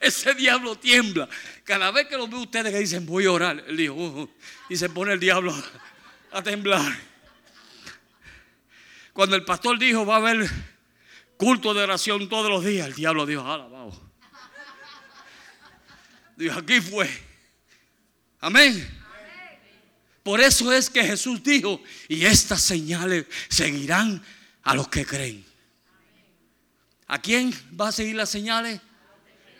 [0.00, 1.28] Ese diablo tiembla.
[1.64, 4.30] Cada vez que lo ve ustedes que dicen, voy a orar, él dijo, uh, uh",
[4.68, 5.54] y se pone el diablo
[6.32, 6.98] a temblar.
[9.12, 10.48] Cuando el pastor dijo, va a haber
[11.36, 14.07] culto de oración todos los días, el diablo dijo, alabado.
[16.38, 17.10] Dijo, aquí fue.
[18.40, 18.88] Amén.
[20.22, 24.22] Por eso es que Jesús dijo, y estas señales seguirán
[24.62, 25.44] a los que creen.
[27.08, 28.80] ¿A quién va a seguir las señales?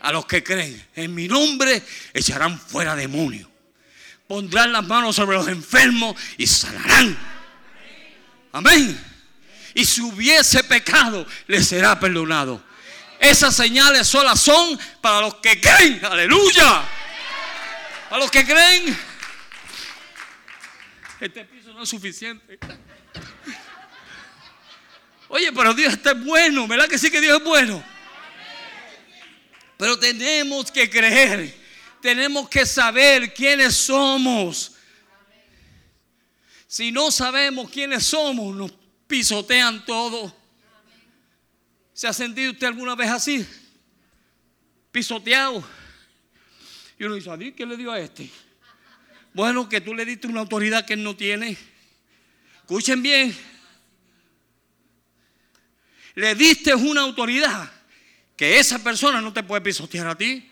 [0.00, 0.86] A los que creen.
[0.94, 1.82] En mi nombre
[2.14, 3.48] echarán fuera demonios.
[4.28, 7.18] Pondrán las manos sobre los enfermos y sanarán.
[8.52, 8.96] Amén.
[9.74, 12.67] Y si hubiese pecado, les será perdonado.
[13.18, 16.04] Esas señales solas son para los que creen.
[16.04, 16.84] Aleluya.
[18.08, 18.96] Para los que creen.
[21.20, 22.58] Este piso no es suficiente.
[25.28, 27.84] Oye, pero Dios está bueno, ¿verdad que sí que Dios es bueno?
[29.76, 31.54] Pero tenemos que creer,
[32.00, 34.72] tenemos que saber quiénes somos.
[36.66, 38.72] Si no sabemos quiénes somos, nos
[39.06, 40.37] pisotean todo.
[41.98, 43.44] ¿Se ha sentido usted alguna vez así?
[44.92, 45.68] Pisoteado.
[46.96, 48.30] Y uno dice, qué le dio a este?
[49.34, 51.58] Bueno, que tú le diste una autoridad que él no tiene.
[52.58, 53.36] Escuchen bien.
[56.14, 57.68] Le diste una autoridad
[58.36, 60.48] que esa persona no te puede pisotear a ti.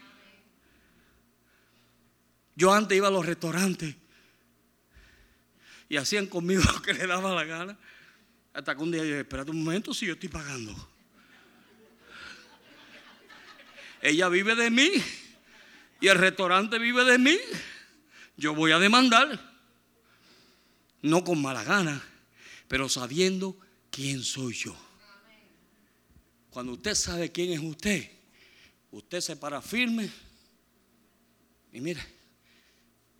[2.56, 3.94] Yo antes iba a los restaurantes
[5.88, 7.78] y hacían conmigo lo que le daba la gana.
[8.52, 10.95] Hasta que un día yo dije, espérate un momento si yo estoy pagando.
[14.07, 14.88] Ella vive de mí
[16.01, 17.37] y el restaurante vive de mí.
[18.37, 19.57] Yo voy a demandar.
[21.03, 22.01] No con mala gana,
[22.69, 23.59] pero sabiendo
[23.90, 24.77] quién soy yo.
[26.51, 28.09] Cuando usted sabe quién es usted,
[28.92, 30.09] usted se para firme.
[31.73, 32.07] Y mira,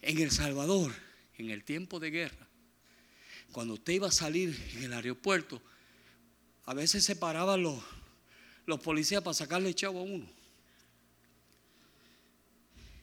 [0.03, 0.95] en El Salvador,
[1.37, 2.47] en el tiempo de guerra,
[3.51, 5.61] cuando usted iba a salir en el aeropuerto,
[6.65, 7.83] a veces se paraban los,
[8.67, 10.46] los policías para sacarle chavo a uno.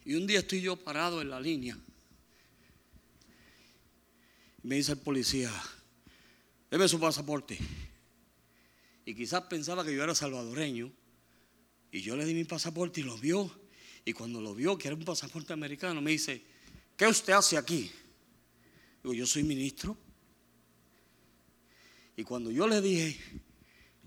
[0.05, 1.77] Y un día estoy yo parado en la línea.
[4.63, 5.51] Me dice el policía,
[6.69, 7.57] debe su pasaporte.
[9.05, 10.91] Y quizás pensaba que yo era salvadoreño.
[11.91, 13.51] Y yo le di mi pasaporte y lo vio.
[14.05, 16.43] Y cuando lo vio, que era un pasaporte americano, me dice,
[16.97, 17.91] ¿qué usted hace aquí?
[19.01, 19.97] Digo, yo soy ministro.
[22.15, 23.17] Y cuando yo le dije,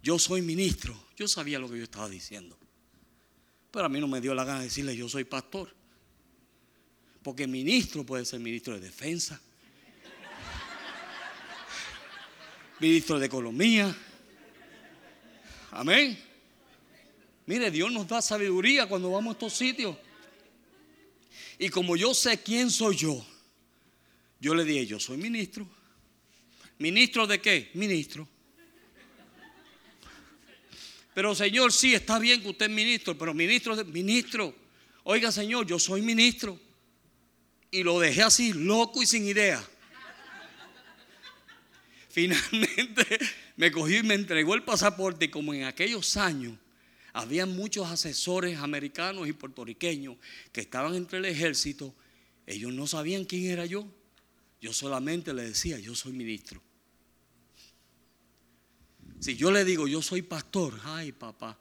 [0.03, 2.59] yo soy ministro, yo sabía lo que yo estaba diciendo.
[3.71, 5.75] Pero a mí no me dio la gana de decirle, yo soy pastor.
[7.27, 9.41] Porque ministro puede ser ministro de defensa,
[12.79, 13.93] ministro de economía,
[15.73, 16.17] Amén.
[17.47, 19.97] Mire, Dios nos da sabiduría cuando vamos a estos sitios.
[21.59, 23.27] Y como yo sé quién soy yo,
[24.39, 25.69] yo le dije, yo soy ministro.
[26.79, 27.73] ¿Ministro de qué?
[27.75, 28.29] Ministro.
[31.13, 34.55] Pero Señor, sí, está bien que usted es ministro, pero ministro de ministro.
[35.03, 36.66] Oiga, Señor, yo soy ministro.
[37.71, 39.63] Y lo dejé así, loco y sin idea.
[42.09, 43.19] Finalmente
[43.57, 46.55] me cogió y me entregó el pasaporte y como en aquellos años
[47.13, 50.17] había muchos asesores americanos y puertorriqueños
[50.53, 51.95] que estaban entre el ejército,
[52.47, 53.87] ellos no sabían quién era yo.
[54.61, 56.63] Yo solamente le decía, yo soy ministro.
[59.19, 61.59] Si yo le digo, yo soy pastor, ay papá.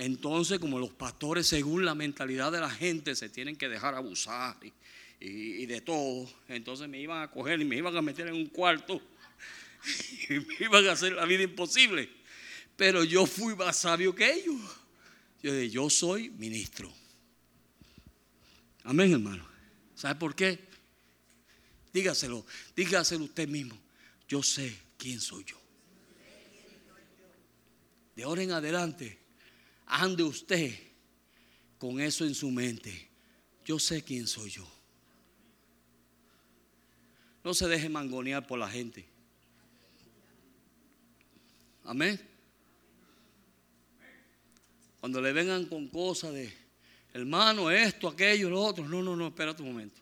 [0.00, 4.56] Entonces, como los pastores, según la mentalidad de la gente, se tienen que dejar abusar
[5.20, 6.26] y, de todo.
[6.48, 8.98] Entonces me iban a coger y me iban a meter en un cuarto
[10.30, 12.08] y me iban a hacer la vida imposible.
[12.78, 14.58] Pero yo fui más sabio que ellos.
[15.42, 16.90] Yo dije, yo soy ministro.
[18.84, 19.46] Amén, hermano.
[19.94, 20.60] ¿Sabe por qué?
[21.92, 23.78] Dígaselo, dígaselo usted mismo.
[24.26, 25.60] Yo sé quién soy yo.
[28.16, 29.19] De ahora en adelante,
[29.90, 30.72] ande usted
[31.78, 33.08] con eso en su mente.
[33.64, 34.66] Yo sé quién soy yo.
[37.42, 39.06] No se deje mangonear por la gente.
[41.84, 42.20] Amén.
[45.00, 46.52] Cuando le vengan con cosas de,
[47.14, 48.86] hermano, esto, aquello, lo otro.
[48.86, 50.00] No, no, no, espérate un momento.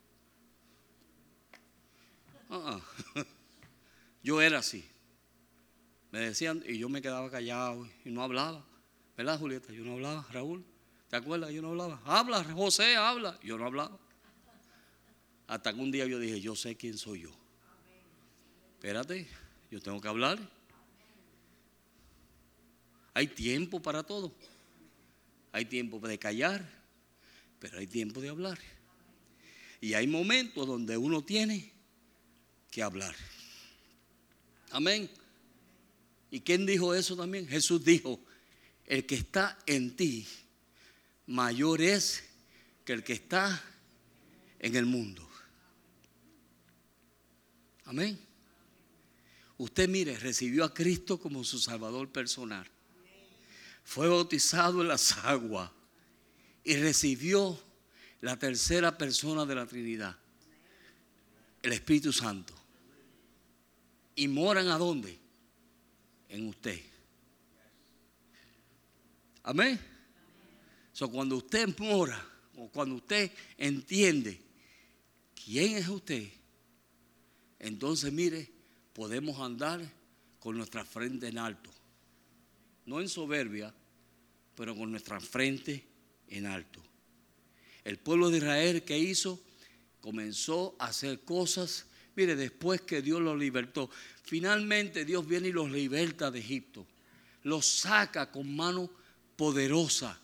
[2.50, 2.80] Ah,
[3.14, 3.24] ah.
[4.22, 4.84] Yo era así.
[6.10, 8.64] Me decían, y yo me quedaba callado y no hablaba.
[9.18, 9.72] ¿Verdad, Julieta?
[9.72, 10.64] Yo no hablaba, Raúl.
[11.10, 11.50] ¿Te acuerdas?
[11.50, 12.00] Yo no hablaba.
[12.04, 13.36] Habla, José, habla.
[13.42, 13.98] Yo no hablaba.
[15.48, 17.30] Hasta que un día yo dije, yo sé quién soy yo.
[18.74, 19.26] Espérate,
[19.72, 20.38] yo tengo que hablar.
[23.12, 24.32] Hay tiempo para todo.
[25.50, 26.64] Hay tiempo de callar,
[27.58, 28.60] pero hay tiempo de hablar.
[29.80, 31.72] Y hay momentos donde uno tiene
[32.70, 33.16] que hablar.
[34.70, 35.10] Amén.
[36.30, 37.48] ¿Y quién dijo eso también?
[37.48, 38.20] Jesús dijo,
[38.88, 40.26] el que está en ti
[41.26, 42.24] mayor es
[42.86, 43.62] que el que está
[44.58, 45.28] en el mundo.
[47.84, 48.18] Amén.
[49.58, 52.66] Usted mire, recibió a Cristo como su Salvador personal.
[53.84, 55.70] Fue bautizado en las aguas
[56.64, 57.62] y recibió
[58.22, 60.16] la tercera persona de la Trinidad,
[61.62, 62.54] el Espíritu Santo.
[64.14, 65.18] ¿Y moran a dónde?
[66.30, 66.80] En usted.
[69.48, 69.80] Amén.
[70.92, 72.22] So, cuando usted mora
[72.54, 74.38] o cuando usted entiende
[75.42, 76.28] quién es usted,
[77.58, 78.52] entonces mire,
[78.92, 79.80] podemos andar
[80.38, 81.70] con nuestra frente en alto.
[82.84, 83.72] No en soberbia,
[84.54, 85.82] pero con nuestra frente
[86.28, 86.82] en alto.
[87.84, 89.42] El pueblo de Israel que hizo
[90.02, 91.86] comenzó a hacer cosas.
[92.16, 93.88] Mire, después que Dios los libertó,
[94.24, 96.86] finalmente Dios viene y los liberta de Egipto.
[97.44, 98.90] Los saca con mano
[99.38, 100.18] poderosa.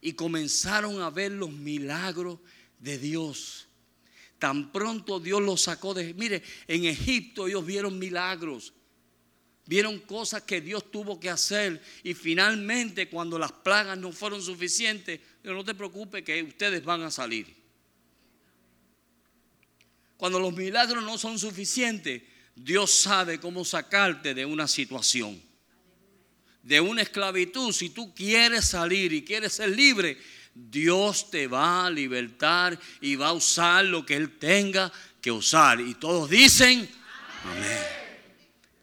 [0.00, 2.38] Y comenzaron a ver los milagros
[2.78, 3.68] de Dios.
[4.38, 6.14] Tan pronto Dios los sacó de...
[6.14, 8.72] Mire, en Egipto ellos vieron milagros.
[9.66, 11.82] Vieron cosas que Dios tuvo que hacer.
[12.02, 17.10] Y finalmente cuando las plagas no fueron suficientes, no te preocupes que ustedes van a
[17.10, 17.54] salir.
[20.16, 22.22] Cuando los milagros no son suficientes,
[22.56, 25.40] Dios sabe cómo sacarte de una situación,
[26.68, 27.72] de una esclavitud.
[27.72, 30.18] Si tú quieres salir y quieres ser libre,
[30.54, 34.92] Dios te va a libertar y va a usar lo que Él tenga
[35.22, 35.80] que usar.
[35.80, 36.86] Y todos dicen,
[37.42, 37.78] amén.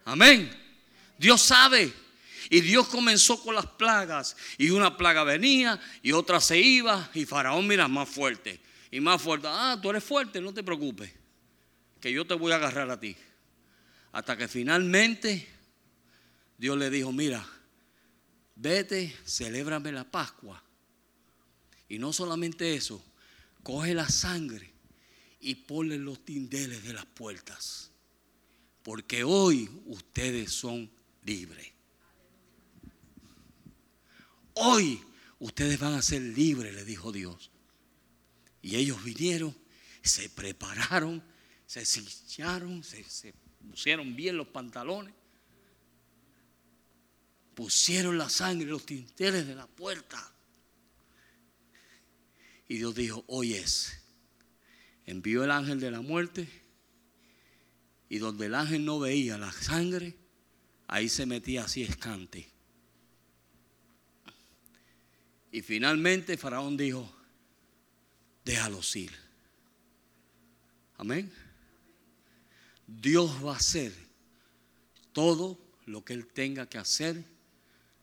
[0.06, 0.58] Amén.
[1.20, 1.94] Dios sabe.
[2.50, 4.36] Y Dios comenzó con las plagas.
[4.58, 7.12] Y una plaga venía y otra se iba.
[7.14, 8.60] Y Faraón, mira, más fuerte.
[8.90, 9.48] Y más fuerte.
[9.48, 11.12] Ah, tú eres fuerte, no te preocupes
[12.02, 13.16] que yo te voy a agarrar a ti.
[14.12, 15.48] Hasta que finalmente
[16.58, 17.46] Dios le dijo, mira,
[18.56, 20.62] vete, celébrame la Pascua.
[21.88, 23.04] Y no solamente eso,
[23.64, 24.72] coge la sangre
[25.40, 27.92] y ponle los tindeles de las puertas.
[28.84, 30.90] Porque hoy ustedes son
[31.24, 31.72] libres.
[34.54, 35.02] Hoy
[35.40, 37.52] ustedes van a ser libres, le dijo Dios.
[38.62, 39.56] Y ellos vinieron,
[40.02, 41.22] se prepararon
[41.66, 43.34] se cicharon, se,
[43.70, 45.14] pusieron bien los pantalones,
[47.56, 50.32] pusieron la sangre en los tinteles de la puerta.
[52.68, 54.02] Y Dios dijo, hoy es.
[55.06, 56.48] Envió el ángel de la muerte
[58.10, 60.16] y donde el ángel no veía la sangre,
[60.88, 62.50] ahí se metía así escante.
[65.52, 67.10] Y finalmente Faraón dijo,
[68.44, 69.12] déjalos ir.
[70.98, 71.32] Amén.
[72.88, 73.94] Dios va a hacer
[75.14, 77.35] todo lo que Él tenga que hacer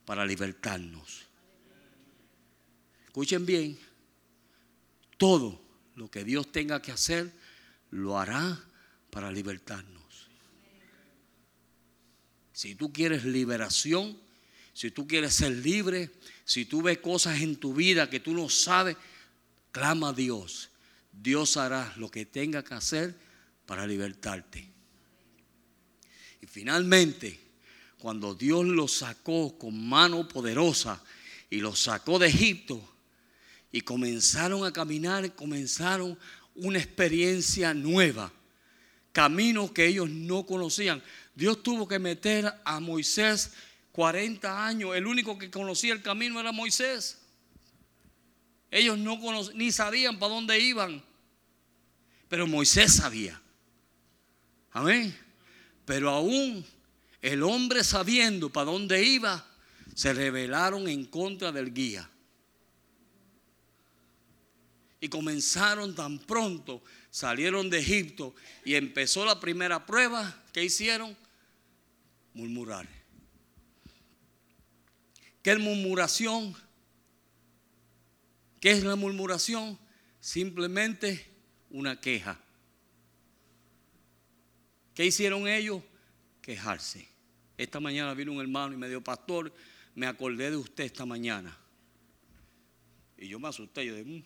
[0.05, 1.23] para libertarnos.
[3.07, 3.79] Escuchen bien,
[5.17, 5.61] todo
[5.97, 7.33] lo que Dios tenga que hacer,
[7.91, 8.59] lo hará
[9.11, 10.03] para libertarnos.
[12.53, 14.19] Si tú quieres liberación,
[14.73, 16.11] si tú quieres ser libre,
[16.45, 18.97] si tú ves cosas en tu vida que tú no sabes,
[19.71, 20.71] clama a Dios.
[21.13, 23.15] Dios hará lo que tenga que hacer
[23.67, 24.67] para libertarte.
[26.41, 27.39] Y finalmente,
[28.03, 31.01] cuando Dios los sacó con mano poderosa
[31.49, 32.83] y los sacó de Egipto
[33.71, 36.19] y comenzaron a caminar, comenzaron
[36.57, 38.33] una experiencia nueva,
[39.13, 41.01] caminos que ellos no conocían.
[41.37, 43.53] Dios tuvo que meter a Moisés
[43.93, 47.21] 40 años, el único que conocía el camino era Moisés.
[48.69, 49.17] Ellos no
[49.55, 51.01] ni sabían para dónde iban,
[52.29, 53.41] pero Moisés sabía.
[54.73, 55.17] Amén.
[55.85, 56.67] Pero aún
[57.23, 59.47] el hombre sabiendo para dónde iba,
[59.95, 62.09] se rebelaron en contra del guía.
[65.01, 70.43] Y comenzaron tan pronto, salieron de Egipto y empezó la primera prueba.
[70.53, 71.17] ¿Qué hicieron?
[72.35, 72.89] Murmurar.
[75.43, 76.57] ¿Qué es murmuración?
[78.61, 79.79] ¿Qué es la murmuración?
[80.21, 81.27] Simplemente
[81.71, 82.41] una queja.
[84.95, 85.83] ¿Qué hicieron ellos?
[86.41, 87.12] Quejarse.
[87.63, 89.55] Esta mañana vino un hermano y me dijo, pastor,
[89.95, 91.57] me acordé de usted esta mañana.
[93.17, 93.87] Y yo me asusté.
[93.87, 94.23] Yo dije, mm".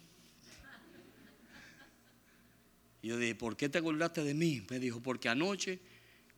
[3.03, 4.62] yo dije, ¿por qué te acordaste de mí?
[4.70, 5.80] Me dijo, porque anoche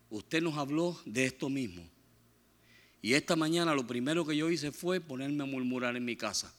[0.09, 1.89] usted nos habló de esto mismo.
[3.01, 6.53] Y esta mañana lo primero que yo hice fue ponerme a murmurar en mi casa.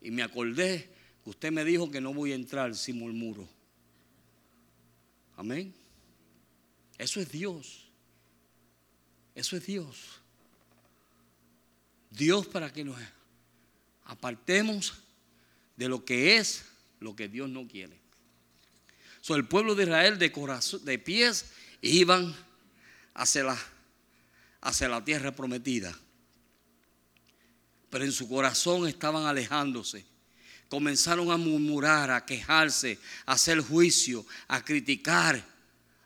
[0.00, 0.88] Y me acordé
[1.22, 3.46] que usted me dijo que no voy a entrar si murmuro.
[5.36, 5.74] Amén.
[6.96, 7.85] Eso es Dios.
[9.36, 10.20] Eso es Dios.
[12.10, 12.98] Dios para que nos
[14.06, 14.94] apartemos
[15.76, 16.64] de lo que es
[16.98, 17.96] lo que Dios no quiere.
[19.20, 22.34] So, el pueblo de Israel de corazón, de pies iban
[23.14, 23.58] hacia la,
[24.62, 25.96] hacia la tierra prometida.
[27.90, 30.04] Pero en su corazón estaban alejándose
[30.68, 35.42] comenzaron a murmurar, a quejarse, a hacer juicio, a criticar,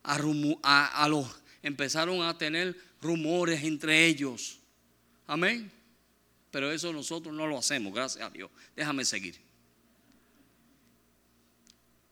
[0.02, 1.26] a, los,
[1.62, 4.58] empezaron a tener rumores entre ellos.
[5.26, 5.70] Amén.
[6.50, 8.50] Pero eso nosotros no lo hacemos, gracias a Dios.
[8.74, 9.40] Déjame seguir.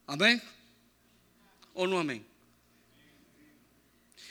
[0.06, 0.42] Amén.
[1.74, 2.24] ¿O no amén?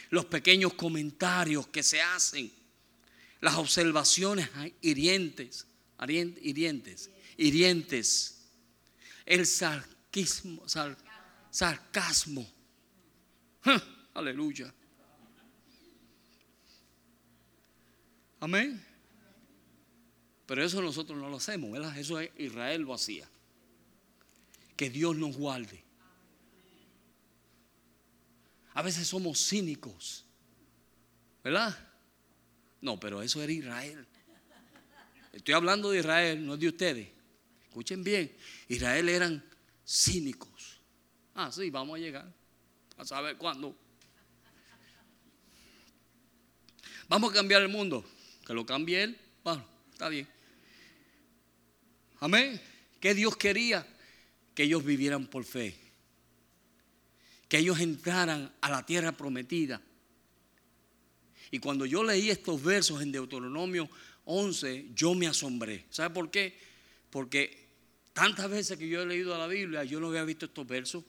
[0.10, 2.52] los pequeños comentarios que se hacen,
[3.42, 4.50] las observaciones
[4.82, 5.68] hirientes,
[6.08, 8.40] hirientes, hirientes,
[9.26, 10.64] el sarquismo,
[11.52, 12.50] sarcasmo.
[14.14, 14.74] Aleluya.
[18.40, 18.84] Amén.
[20.46, 21.98] Pero eso nosotros no lo hacemos, ¿verdad?
[21.98, 23.28] Eso Israel lo hacía.
[24.76, 25.84] Que Dios nos guarde.
[28.74, 30.24] A veces somos cínicos,
[31.44, 31.76] ¿verdad?
[32.80, 34.08] No, pero eso era Israel.
[35.34, 37.10] Estoy hablando de Israel, no de ustedes.
[37.64, 38.36] Escuchen bien,
[38.68, 39.44] Israel eran
[39.86, 40.80] cínicos.
[41.34, 42.32] Ah, sí, vamos a llegar.
[42.98, 43.76] A saber cuándo.
[47.10, 48.06] Vamos a cambiar el mundo.
[48.48, 49.20] Que lo cambie él.
[49.44, 50.28] Bueno, está bien.
[52.22, 52.60] Amén.
[53.00, 53.86] ¿Qué Dios quería?
[54.56, 55.88] Que ellos vivieran por fe
[57.48, 59.82] que ellos entraran a la tierra prometida.
[61.50, 63.90] Y cuando yo leí estos versos en Deuteronomio
[64.26, 65.86] 11, yo me asombré.
[65.90, 66.58] ¿Sabe por qué?
[67.10, 67.68] Porque
[68.12, 71.04] tantas veces que yo he leído la Biblia, yo no había visto estos versos.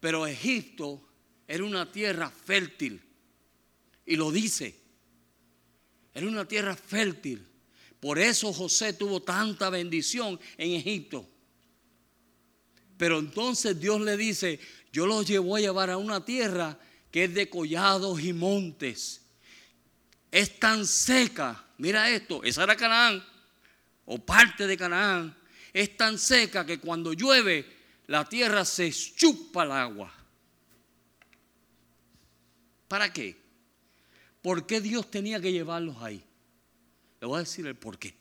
[0.00, 1.06] Pero Egipto
[1.46, 3.00] era una tierra fértil.
[4.06, 4.87] Y lo dice.
[6.18, 7.46] Era una tierra fértil.
[8.00, 11.28] Por eso José tuvo tanta bendición en Egipto.
[12.96, 14.58] Pero entonces Dios le dice,
[14.92, 16.76] yo los llevo a llevar a una tierra
[17.12, 19.22] que es de collados y montes.
[20.32, 23.24] Es tan seca, mira esto, esa era Canaán,
[24.04, 25.36] o parte de Canaán.
[25.72, 27.64] Es tan seca que cuando llueve
[28.08, 30.12] la tierra se chupa el agua.
[32.88, 33.37] ¿Para qué?
[34.42, 36.22] ¿Por qué Dios tenía que llevarlos ahí?
[37.20, 38.14] Le voy a decir el por qué.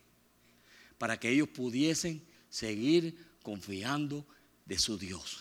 [0.98, 4.26] Para que ellos pudiesen seguir confiando
[4.66, 5.40] de su Dios.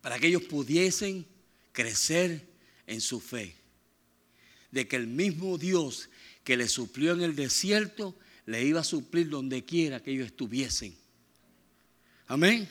[0.00, 1.26] Para que ellos pudiesen
[1.72, 2.46] crecer
[2.86, 3.56] en su fe.
[4.70, 6.10] De que el mismo Dios
[6.42, 8.14] que les suplió en el desierto,
[8.46, 10.94] le iba a suplir donde quiera que ellos estuviesen.
[12.26, 12.68] Amén.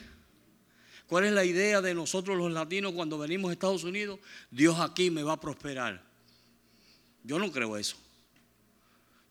[1.06, 4.18] ¿Cuál es la idea de nosotros los latinos cuando venimos a Estados Unidos?
[4.50, 6.02] Dios aquí me va a prosperar.
[7.22, 7.96] Yo no creo eso.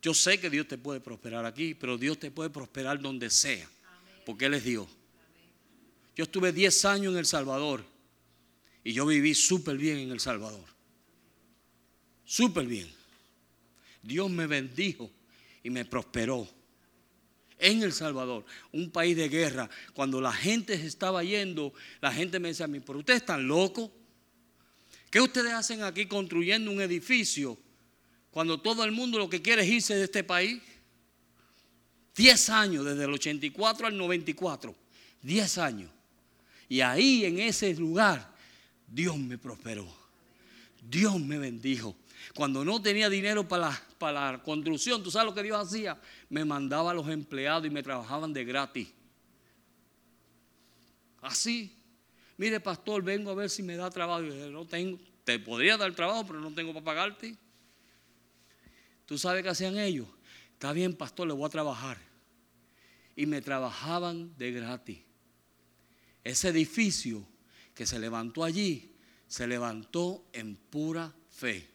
[0.01, 3.69] Yo sé que Dios te puede prosperar aquí, pero Dios te puede prosperar donde sea
[4.26, 4.88] porque Él es Dios.
[6.15, 7.84] Yo estuve 10 años en El Salvador
[8.84, 10.65] y yo viví súper bien en El Salvador.
[12.26, 12.91] Súper bien.
[14.01, 15.09] Dios me bendijo
[15.63, 16.47] y me prosperó.
[17.64, 22.38] En El Salvador, un país de guerra, cuando la gente se estaba yendo, la gente
[22.38, 23.89] me decía a mí, pero ustedes están locos.
[25.09, 27.57] ¿Qué ustedes hacen aquí construyendo un edificio
[28.32, 30.61] cuando todo el mundo lo que quiere es irse de este país?
[32.18, 34.76] 10 años, desde el 84 al 94.
[35.22, 35.89] 10 años.
[36.68, 38.30] Y ahí en ese lugar
[38.86, 39.88] Dios me prosperó.
[40.82, 41.95] Dios me bendijo.
[42.36, 45.99] Cuando no tenía dinero para la, para la construcción, ¿tú sabes lo que Dios hacía?
[46.30, 48.93] Me mandaba a los empleados y me trabajaban de gratis.
[51.21, 51.76] Así.
[52.38, 54.24] Mire, pastor, vengo a ver si me da trabajo.
[54.24, 57.38] Y no tengo, te podría dar trabajo, pero no tengo para pagarte.
[59.05, 60.07] ¿Tú sabes qué hacían ellos?
[60.53, 61.97] Está bien, pastor, le voy a trabajar.
[63.15, 64.99] Y me trabajaban de gratis.
[66.24, 67.28] Ese edificio
[67.74, 68.95] que se levantó allí,
[69.28, 71.72] se levantó en pura fe.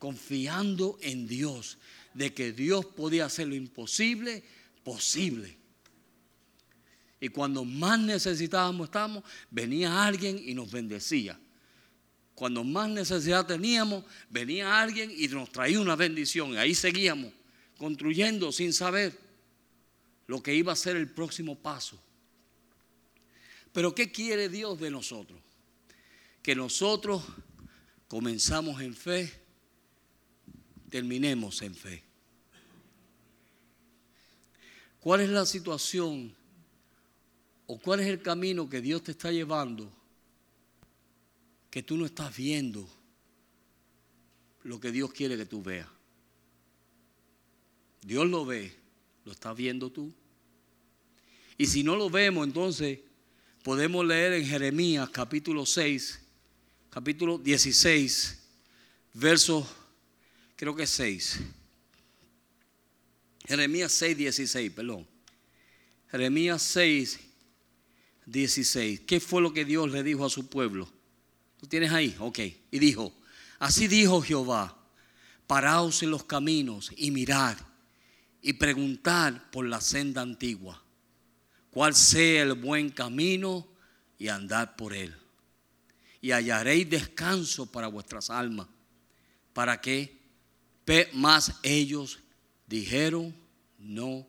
[0.00, 1.78] Confiando en Dios,
[2.14, 4.42] de que Dios podía hacer lo imposible
[4.82, 5.56] posible.
[7.20, 11.38] Y cuando más necesitábamos estábamos, venía alguien y nos bendecía.
[12.34, 16.54] Cuando más necesidad teníamos, venía alguien y nos traía una bendición.
[16.54, 17.32] Y ahí seguíamos
[17.76, 19.16] construyendo sin saber
[20.26, 22.02] lo que iba a ser el próximo paso.
[23.72, 25.38] Pero ¿qué quiere Dios de nosotros?
[26.42, 27.22] Que nosotros
[28.08, 29.30] comenzamos en fe,
[30.90, 32.02] terminemos en fe.
[35.00, 36.34] ¿Cuál es la situación
[37.66, 39.90] o cuál es el camino que Dios te está llevando
[41.70, 42.88] que tú no estás viendo
[44.64, 45.88] lo que Dios quiere que tú veas.
[48.02, 48.74] Dios lo ve,
[49.24, 50.12] lo estás viendo tú.
[51.56, 52.98] Y si no lo vemos, entonces
[53.62, 56.20] podemos leer en Jeremías capítulo 6,
[56.90, 58.38] capítulo 16,
[59.14, 59.68] verso,
[60.60, 61.40] creo que 6.
[63.46, 65.06] Jeremías 6, 16, perdón.
[66.10, 67.18] Jeremías 6,
[68.26, 69.00] 16.
[69.06, 70.92] ¿Qué fue lo que Dios le dijo a su pueblo?
[71.58, 72.14] ¿Tú tienes ahí?
[72.18, 72.40] Ok.
[72.70, 73.10] Y dijo,
[73.58, 74.76] así dijo Jehová,
[75.46, 77.56] paraos en los caminos y mirad
[78.42, 80.84] y preguntad por la senda antigua,
[81.70, 83.66] cuál sea el buen camino
[84.18, 85.16] y andad por él.
[86.20, 88.68] Y hallaréis descanso para vuestras almas.
[89.54, 90.19] ¿Para qué?
[91.12, 92.18] Más ellos
[92.66, 93.34] dijeron,
[93.78, 94.26] no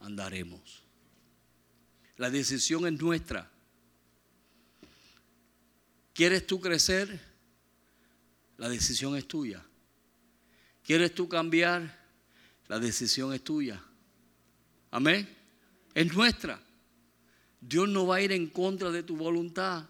[0.00, 0.82] andaremos.
[2.16, 3.50] La decisión es nuestra.
[6.12, 7.20] ¿Quieres tú crecer?
[8.56, 9.64] La decisión es tuya.
[10.84, 12.04] ¿Quieres tú cambiar?
[12.68, 13.82] La decisión es tuya.
[14.90, 15.28] Amén.
[15.94, 16.60] Es nuestra.
[17.60, 19.86] Dios no va a ir en contra de tu voluntad.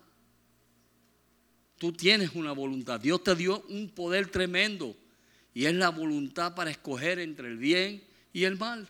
[1.79, 3.01] Tú tienes una voluntad.
[3.01, 4.97] Dios te dio un poder tremendo.
[5.55, 8.03] Y es la voluntad para escoger entre el bien
[8.33, 8.89] y el mal.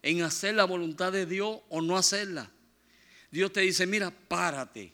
[0.00, 2.50] En hacer la voluntad de Dios o no hacerla.
[3.30, 4.92] Dios te dice, mira, párate.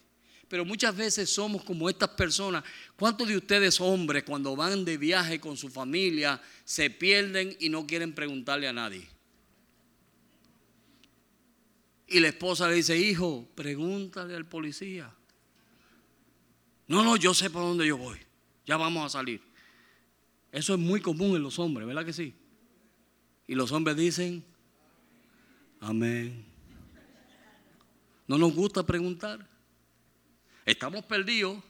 [0.49, 2.65] Pero muchas veces somos como estas personas.
[2.97, 7.87] ¿Cuántos de ustedes hombres cuando van de viaje con su familia se pierden y no
[7.87, 9.07] quieren preguntarle a nadie?
[12.07, 15.13] Y la esposa le dice, hijo, pregúntale al policía.
[16.87, 18.19] No, no, yo sé para dónde yo voy.
[18.65, 19.48] Ya vamos a salir.
[20.51, 22.35] Eso es muy común en los hombres, ¿verdad que sí?
[23.47, 24.45] Y los hombres dicen,
[25.81, 26.45] amén.
[28.27, 29.47] No nos gusta preguntar.
[30.65, 31.63] Estamos perdidos.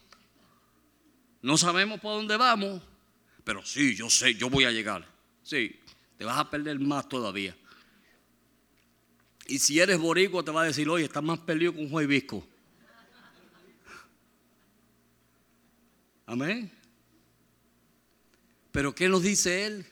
[1.41, 2.83] No sabemos por dónde vamos.
[3.45, 5.07] Pero sí, yo sé, yo voy a llegar.
[5.43, 5.81] Sí,
[6.17, 7.57] te vas a perder más todavía.
[9.47, 12.07] Y si eres boricua, te va a decir, oye, estás más perdido que un juez
[12.07, 12.47] visco.
[16.27, 16.78] Amén.
[18.79, 19.85] Pero ¿qué nos dice Él?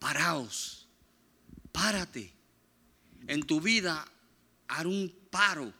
[0.00, 0.88] Paraos,
[1.70, 2.32] párate.
[3.28, 4.04] En tu vida,
[4.66, 5.72] haz un paro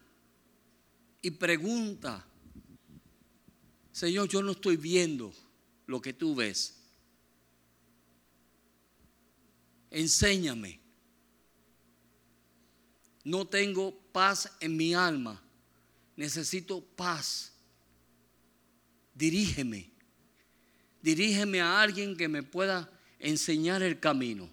[1.20, 2.24] y pregunta,
[3.90, 5.34] Señor, yo no estoy viendo
[5.86, 6.76] lo que tú ves.
[9.90, 10.78] Enséñame.
[13.24, 15.42] No tengo paz en mi alma.
[16.14, 17.52] Necesito paz.
[19.12, 19.93] Dirígeme.
[21.04, 24.48] Dirígeme a alguien que me pueda enseñar el camino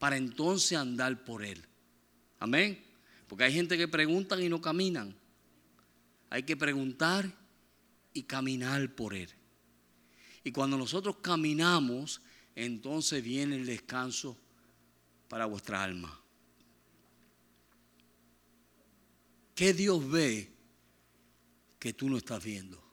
[0.00, 1.64] para entonces andar por él.
[2.40, 2.84] Amén.
[3.28, 5.14] Porque hay gente que preguntan y no caminan.
[6.30, 7.32] Hay que preguntar
[8.12, 9.30] y caminar por Él.
[10.42, 12.20] Y cuando nosotros caminamos,
[12.56, 14.36] entonces viene el descanso
[15.28, 16.20] para vuestra alma.
[19.54, 20.50] ¿Qué Dios ve
[21.78, 22.85] que tú no estás viendo?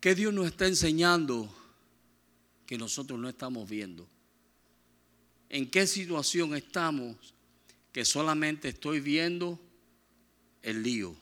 [0.00, 1.54] ¿Qué Dios nos está enseñando
[2.66, 4.08] que nosotros no estamos viendo?
[5.48, 7.34] ¿En qué situación estamos
[7.92, 9.60] que solamente estoy viendo
[10.62, 11.16] el lío?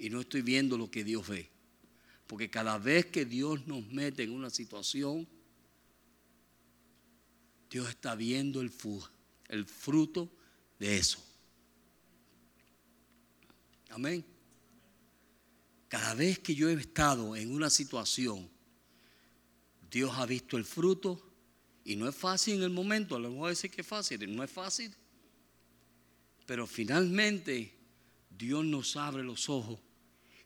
[0.00, 1.48] y no estoy viendo lo que Dios ve.
[2.26, 5.28] Porque cada vez que Dios nos mete en una situación,
[7.70, 8.70] Dios está viendo el,
[9.66, 10.30] fruto
[10.78, 11.22] de eso.
[13.90, 14.24] Amén.
[15.90, 18.48] Cada vez que yo he estado en una situación,
[19.90, 21.20] Dios ha visto el fruto
[21.84, 24.44] y no es fácil en el momento, a lo mejor decir que es fácil, no
[24.44, 24.94] es fácil.
[26.46, 27.76] Pero finalmente
[28.30, 29.80] Dios nos abre los ojos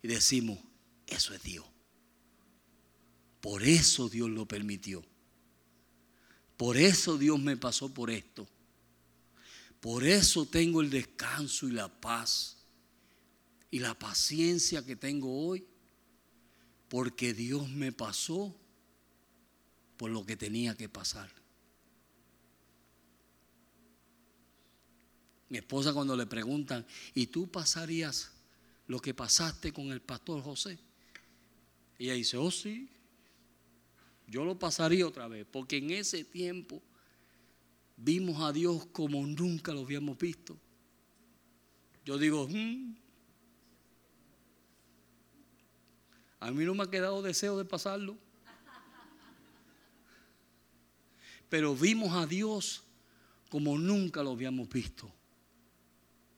[0.03, 0.59] y decimos,
[1.07, 1.67] eso es Dios.
[3.43, 5.05] Por eso Dios lo permitió.
[6.57, 8.49] Por eso Dios me pasó por esto.
[9.79, 12.54] Por eso tengo el descanso y la paz
[13.75, 15.67] y la paciencia que tengo hoy.
[16.89, 18.55] Porque Dios me pasó
[19.97, 21.29] por lo que tenía que pasar.
[25.49, 28.31] Mi esposa cuando le preguntan, ¿y tú pasarías
[28.87, 30.79] lo que pasaste con el pastor José.
[31.99, 32.89] Ella dice, oh sí,
[34.29, 36.81] yo lo pasaría otra vez, porque en ese tiempo
[37.97, 40.57] vimos a Dios como nunca lo habíamos visto.
[42.05, 43.04] Yo digo, hmm".
[46.45, 48.19] A mí no me ha quedado deseo de pasarlo.
[51.49, 52.83] Pero vimos a Dios
[53.49, 55.11] como nunca lo habíamos visto.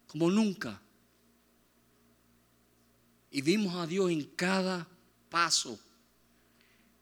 [0.07, 0.81] Como nunca.
[3.33, 4.87] Y vimos a Dios en cada
[5.29, 5.77] paso,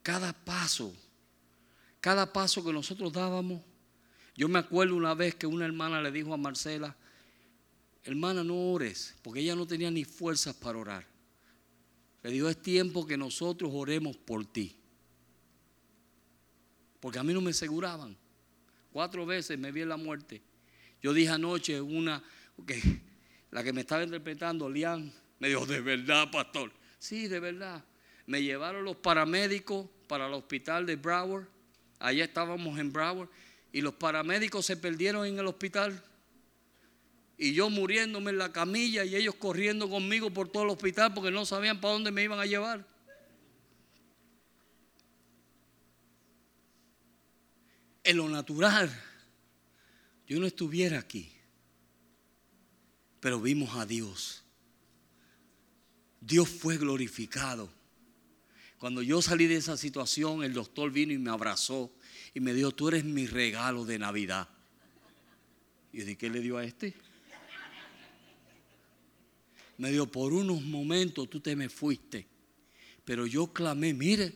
[0.03, 0.95] cada paso,
[2.01, 3.61] cada paso que nosotros dábamos.
[4.35, 6.97] Yo me acuerdo una vez que una hermana le dijo a Marcela,
[8.03, 11.14] hermana, no ores, porque ella no tenía ni fuerzas para orar.
[12.25, 14.75] Le dijo, es tiempo que nosotros oremos por ti.
[16.99, 18.17] Porque a mí no me aseguraban.
[18.91, 20.41] Cuatro veces me vi en la muerte.
[21.03, 22.25] Yo dije anoche una,
[22.67, 22.81] que
[23.51, 26.73] la que me estaba interpretando, Lian, me dijo, ¿de verdad, pastor?
[26.99, 27.85] Sí, de verdad.
[28.25, 31.47] Me llevaron los paramédicos para el hospital de Broward.
[31.99, 33.29] Allá estábamos en Broward.
[33.71, 36.03] Y los paramédicos se perdieron en el hospital.
[37.37, 41.31] Y yo muriéndome en la camilla y ellos corriendo conmigo por todo el hospital porque
[41.31, 42.87] no sabían para dónde me iban a llevar.
[48.05, 48.91] En lo natural,
[50.29, 51.33] yo no estuviera aquí.
[53.21, 54.45] Pero vimos a Dios.
[56.21, 57.71] Dios fue glorificado.
[58.79, 61.91] Cuando yo salí de esa situación, el doctor vino y me abrazó
[62.35, 64.49] y me dijo, tú eres mi regalo de Navidad.
[65.93, 66.95] Y yo dije, ¿qué le dio a este?
[69.79, 72.27] Me dijo, por unos momentos tú te me fuiste.
[73.05, 74.35] Pero yo clamé, mire,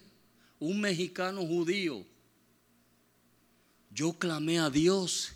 [0.59, 2.05] un mexicano judío.
[3.91, 5.32] Yo clamé a Dios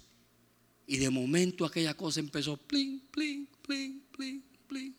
[0.87, 4.97] y de momento aquella cosa empezó, plin, plin, plin, plin, plin.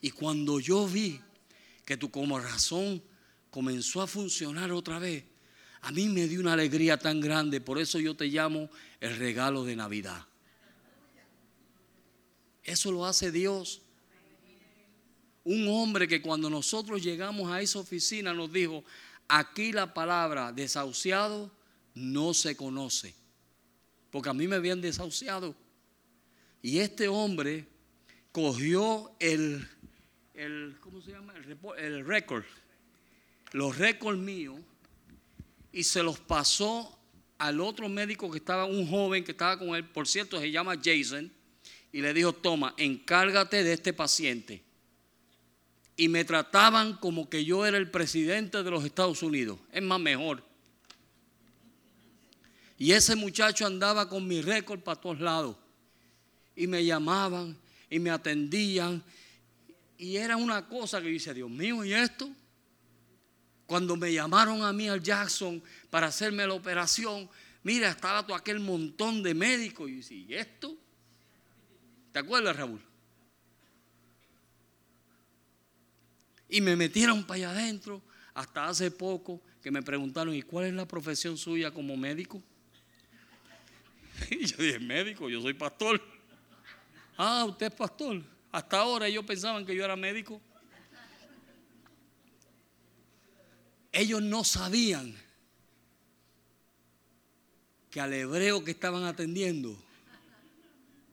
[0.00, 1.20] Y cuando yo vi
[1.84, 3.02] que tu razón
[3.50, 5.24] comenzó a funcionar otra vez,
[5.80, 7.60] a mí me dio una alegría tan grande.
[7.60, 10.27] Por eso yo te llamo el regalo de Navidad.
[12.68, 13.80] Eso lo hace Dios.
[15.42, 18.84] Un hombre que cuando nosotros llegamos a esa oficina nos dijo,
[19.26, 21.50] aquí la palabra desahuciado
[21.94, 23.14] no se conoce.
[24.10, 25.56] Porque a mí me habían desahuciado.
[26.60, 27.66] Y este hombre
[28.32, 29.66] cogió el,
[30.34, 31.32] el ¿cómo se llama?
[31.78, 32.44] El, récord,
[33.52, 34.60] los récords míos,
[35.72, 36.98] y se los pasó
[37.38, 40.76] al otro médico que estaba, un joven que estaba con él, por cierto, se llama
[40.76, 41.32] Jason,
[41.92, 44.62] y le dijo, toma, encárgate de este paciente.
[45.96, 49.58] Y me trataban como que yo era el presidente de los Estados Unidos.
[49.72, 50.44] Es más mejor.
[52.78, 55.56] Y ese muchacho andaba con mi récord para todos lados.
[56.54, 57.56] Y me llamaban
[57.90, 59.02] y me atendían.
[59.96, 62.30] Y era una cosa que yo decía, Dios mío, ¿y esto?
[63.66, 65.60] Cuando me llamaron a mí al Jackson
[65.90, 67.28] para hacerme la operación,
[67.64, 69.90] mira, estaba todo aquel montón de médicos.
[69.90, 70.76] Y yo ¿y esto?
[72.12, 72.80] ¿Te acuerdas, Raúl?
[76.48, 78.02] Y me metieron para allá adentro
[78.34, 82.42] hasta hace poco que me preguntaron, ¿y cuál es la profesión suya como médico?
[84.30, 86.02] Y yo dije, médico, yo soy pastor.
[87.16, 88.22] Ah, usted es pastor.
[88.50, 90.40] Hasta ahora ellos pensaban que yo era médico.
[93.92, 95.14] Ellos no sabían
[97.90, 99.76] que al hebreo que estaban atendiendo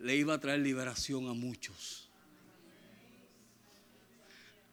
[0.06, 2.08] le iba a traer liberación a muchos.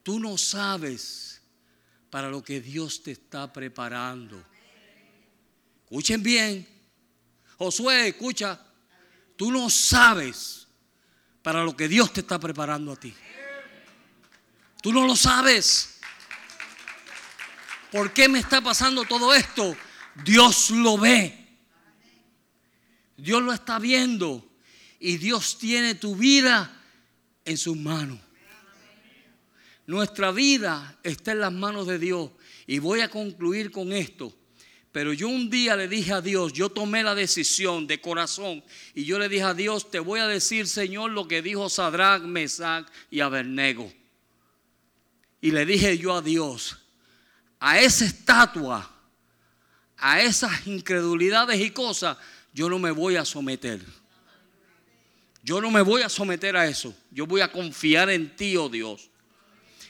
[0.02, 1.40] Tú no sabes
[2.10, 4.44] para lo que Dios te está preparando.
[5.84, 6.68] Escuchen bien.
[7.56, 8.60] Josué, escucha.
[9.34, 10.68] Tú no sabes
[11.40, 13.14] para lo que Dios te está preparando a ti.
[14.82, 15.98] Tú no lo sabes.
[17.90, 19.74] ¿Por qué me está pasando todo esto?
[20.22, 21.56] Dios lo ve.
[23.16, 24.51] Dios lo está viendo
[25.04, 26.72] y Dios tiene tu vida
[27.44, 28.20] en sus manos.
[29.84, 32.30] Nuestra vida está en las manos de Dios.
[32.68, 34.32] Y voy a concluir con esto.
[34.92, 38.62] Pero yo un día le dije a Dios, yo tomé la decisión de corazón
[38.94, 42.22] y yo le dije a Dios, te voy a decir, Señor, lo que dijo Sadrach,
[42.22, 43.92] Mesach y Abednego.
[45.40, 46.78] Y le dije yo a Dios,
[47.58, 48.88] a esa estatua,
[49.96, 52.18] a esas incredulidades y cosas,
[52.54, 53.80] yo no me voy a someter.
[55.42, 56.94] Yo no me voy a someter a eso.
[57.10, 59.10] Yo voy a confiar en ti, oh Dios.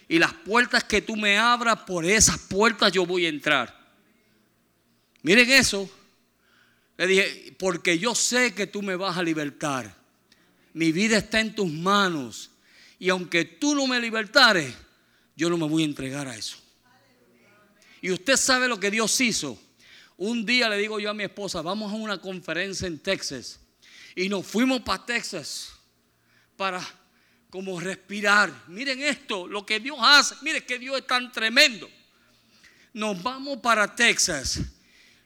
[0.08, 3.78] Y las puertas que tú me abras, por esas puertas yo voy a entrar.
[5.22, 5.90] Miren eso.
[6.96, 9.94] Le dije, porque yo sé que tú me vas a libertar.
[10.74, 12.50] Mi vida está en tus manos.
[12.98, 14.74] Y aunque tú no me libertares,
[15.36, 16.56] yo no me voy a entregar a eso.
[18.00, 19.60] Y usted sabe lo que Dios hizo.
[20.16, 23.58] Un día le digo yo a mi esposa, vamos a una conferencia en Texas.
[24.14, 25.72] Y nos fuimos para Texas
[26.56, 26.80] para
[27.50, 28.52] como respirar.
[28.68, 30.36] Miren esto, lo que Dios hace.
[30.42, 31.90] Miren que Dios es tan tremendo.
[32.92, 34.60] Nos vamos para Texas.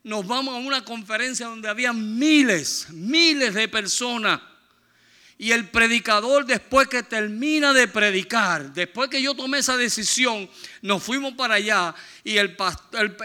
[0.03, 4.41] Nos vamos a una conferencia donde había miles, miles de personas.
[5.39, 10.49] Y el predicador después que termina de predicar, después que yo tomé esa decisión,
[10.81, 12.57] nos fuimos para allá y el,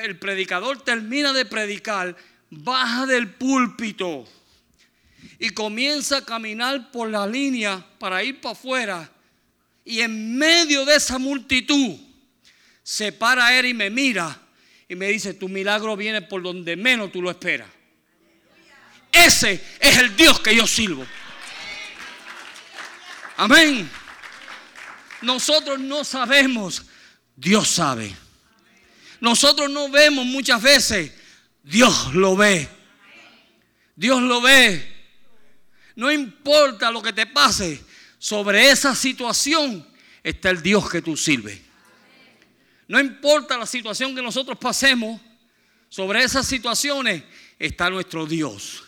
[0.03, 2.17] el predicador termina de predicar,
[2.49, 4.27] baja del púlpito
[5.39, 9.11] y comienza a caminar por la línea para ir para afuera.
[9.83, 11.97] Y en medio de esa multitud
[12.83, 14.39] se para él y me mira
[14.87, 17.69] y me dice, tu milagro viene por donde menos tú lo esperas.
[19.11, 21.05] Ese es el Dios que yo sirvo.
[23.37, 23.89] Amén.
[25.21, 26.83] Nosotros no sabemos,
[27.35, 28.13] Dios sabe.
[29.19, 31.11] Nosotros no vemos muchas veces,
[31.63, 32.67] Dios lo ve.
[33.95, 35.00] Dios lo ve.
[35.95, 37.81] No importa lo que te pase,
[38.17, 39.87] sobre esa situación
[40.23, 41.59] está el Dios que tú sirves.
[42.87, 45.19] No importa la situación que nosotros pasemos,
[45.89, 47.23] sobre esas situaciones
[47.57, 48.83] está nuestro Dios.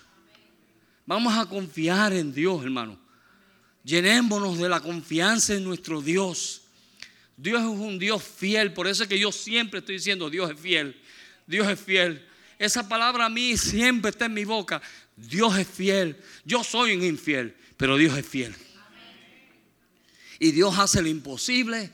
[1.06, 3.00] Vamos a confiar en Dios, hermano.
[3.84, 6.62] Llenémonos de la confianza en nuestro Dios.
[7.36, 10.60] Dios es un Dios fiel, por eso es que yo siempre estoy diciendo Dios es
[10.60, 11.02] fiel.
[11.46, 12.26] Dios es fiel.
[12.58, 14.82] Esa palabra a mí siempre está en mi boca.
[15.16, 16.18] Dios es fiel.
[16.46, 18.56] Yo soy un infiel, pero Dios es fiel.
[20.40, 21.92] Y Dios hace lo imposible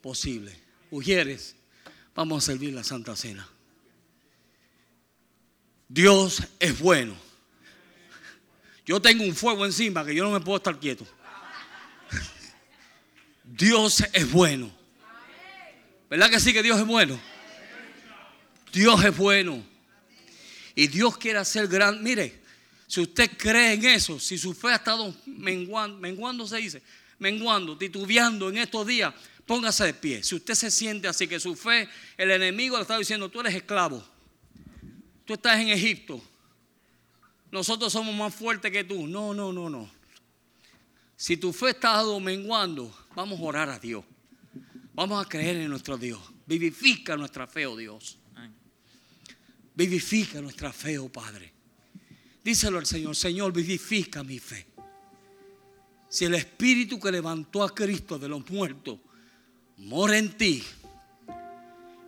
[0.00, 0.56] posible.
[0.90, 1.56] Ujieres,
[2.14, 3.48] vamos a servir la Santa Cena.
[5.88, 7.14] Dios es bueno.
[8.86, 11.06] Yo tengo un fuego encima que yo no me puedo estar quieto.
[13.44, 14.70] Dios es bueno.
[16.08, 17.20] ¿Verdad que sí que Dios es bueno?
[18.72, 19.64] Dios es bueno.
[20.80, 22.02] Y Dios quiere hacer gran.
[22.02, 22.40] Mire,
[22.86, 26.82] si usted cree en eso, si su fe ha estado menguando, menguando se dice,
[27.18, 29.12] menguando, titubeando en estos días,
[29.44, 30.22] póngase de pie.
[30.22, 33.54] Si usted se siente así que su fe, el enemigo le está diciendo, tú eres
[33.56, 34.02] esclavo,
[35.26, 36.18] tú estás en Egipto,
[37.52, 39.06] nosotros somos más fuertes que tú.
[39.06, 39.90] No, no, no, no.
[41.14, 44.02] Si tu fe está menguando, vamos a orar a Dios.
[44.94, 46.22] Vamos a creer en nuestro Dios.
[46.46, 48.19] Vivifica nuestra fe, oh Dios.
[49.74, 51.52] Vivifica nuestra fe, oh Padre.
[52.42, 54.66] Díselo al Señor, Señor, vivifica mi fe.
[56.08, 58.98] Si el Espíritu que levantó a Cristo de los muertos
[59.76, 60.62] mora en ti,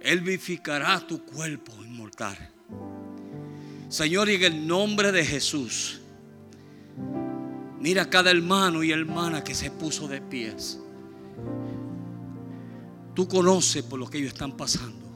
[0.00, 2.36] Él vivificará tu cuerpo inmortal.
[3.88, 6.00] Señor, y en el nombre de Jesús,
[7.78, 10.78] mira cada hermano y hermana que se puso de pies.
[13.14, 15.11] Tú conoces por lo que ellos están pasando.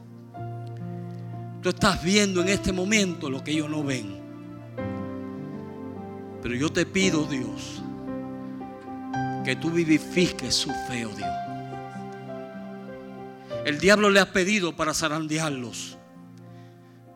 [1.67, 4.21] Tú estás viendo en este momento lo que ellos no ven.
[6.41, 7.83] Pero yo te pido, Dios,
[9.45, 11.29] que tú vivifiques su fe, oh Dios.
[13.65, 15.99] El diablo le ha pedido para zarandearlos.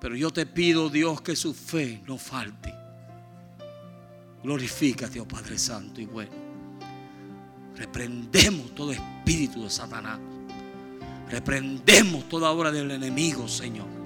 [0.01, 2.75] Pero yo te pido, Dios, que su fe no falte.
[4.43, 6.33] Glorifícate, oh Padre Santo y bueno.
[7.77, 10.19] Reprendemos todo espíritu de Satanás.
[11.31, 14.00] Reprendemos toda obra del enemigo, Señor.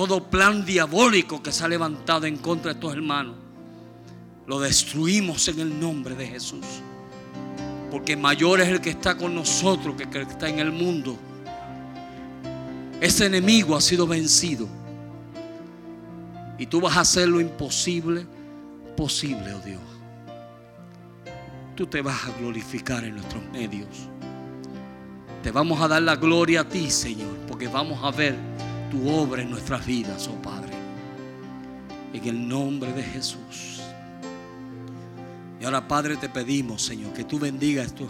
[0.00, 3.36] Todo plan diabólico que se ha levantado en contra de estos hermanos,
[4.46, 6.64] lo destruimos en el nombre de Jesús.
[7.90, 11.18] Porque mayor es el que está con nosotros que el que está en el mundo.
[12.98, 14.66] Ese enemigo ha sido vencido.
[16.56, 18.26] Y tú vas a hacer lo imposible
[18.96, 19.82] posible, oh Dios.
[21.76, 24.08] Tú te vas a glorificar en nuestros medios.
[25.42, 28.34] Te vamos a dar la gloria a ti, Señor, porque vamos a ver
[28.90, 30.72] tu obra en nuestras vidas, oh Padre.
[32.12, 33.80] En el nombre de Jesús.
[35.60, 38.08] Y ahora, Padre, te pedimos, Señor, que tú bendigas estos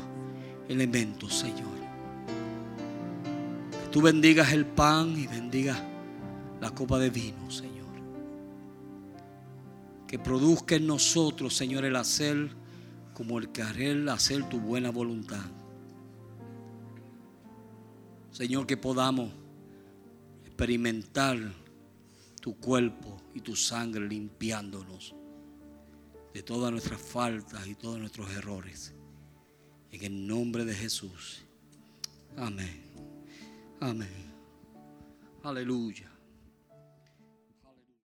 [0.68, 1.68] elementos, Señor.
[3.70, 5.80] Que tú bendigas el pan y bendigas
[6.60, 7.70] la copa de vino, Señor.
[10.06, 12.50] Que produzca en nosotros, Señor, el hacer
[13.14, 15.44] como el querer hacer tu buena voluntad.
[18.30, 19.30] Señor, que podamos
[20.60, 21.38] experimentar
[22.42, 25.14] tu cuerpo y tu sangre limpiándonos
[26.34, 28.92] de todas nuestras faltas y todos nuestros errores.
[29.90, 31.46] En el nombre de Jesús.
[32.36, 32.82] Amén.
[33.80, 34.34] Amén.
[35.42, 36.09] Aleluya.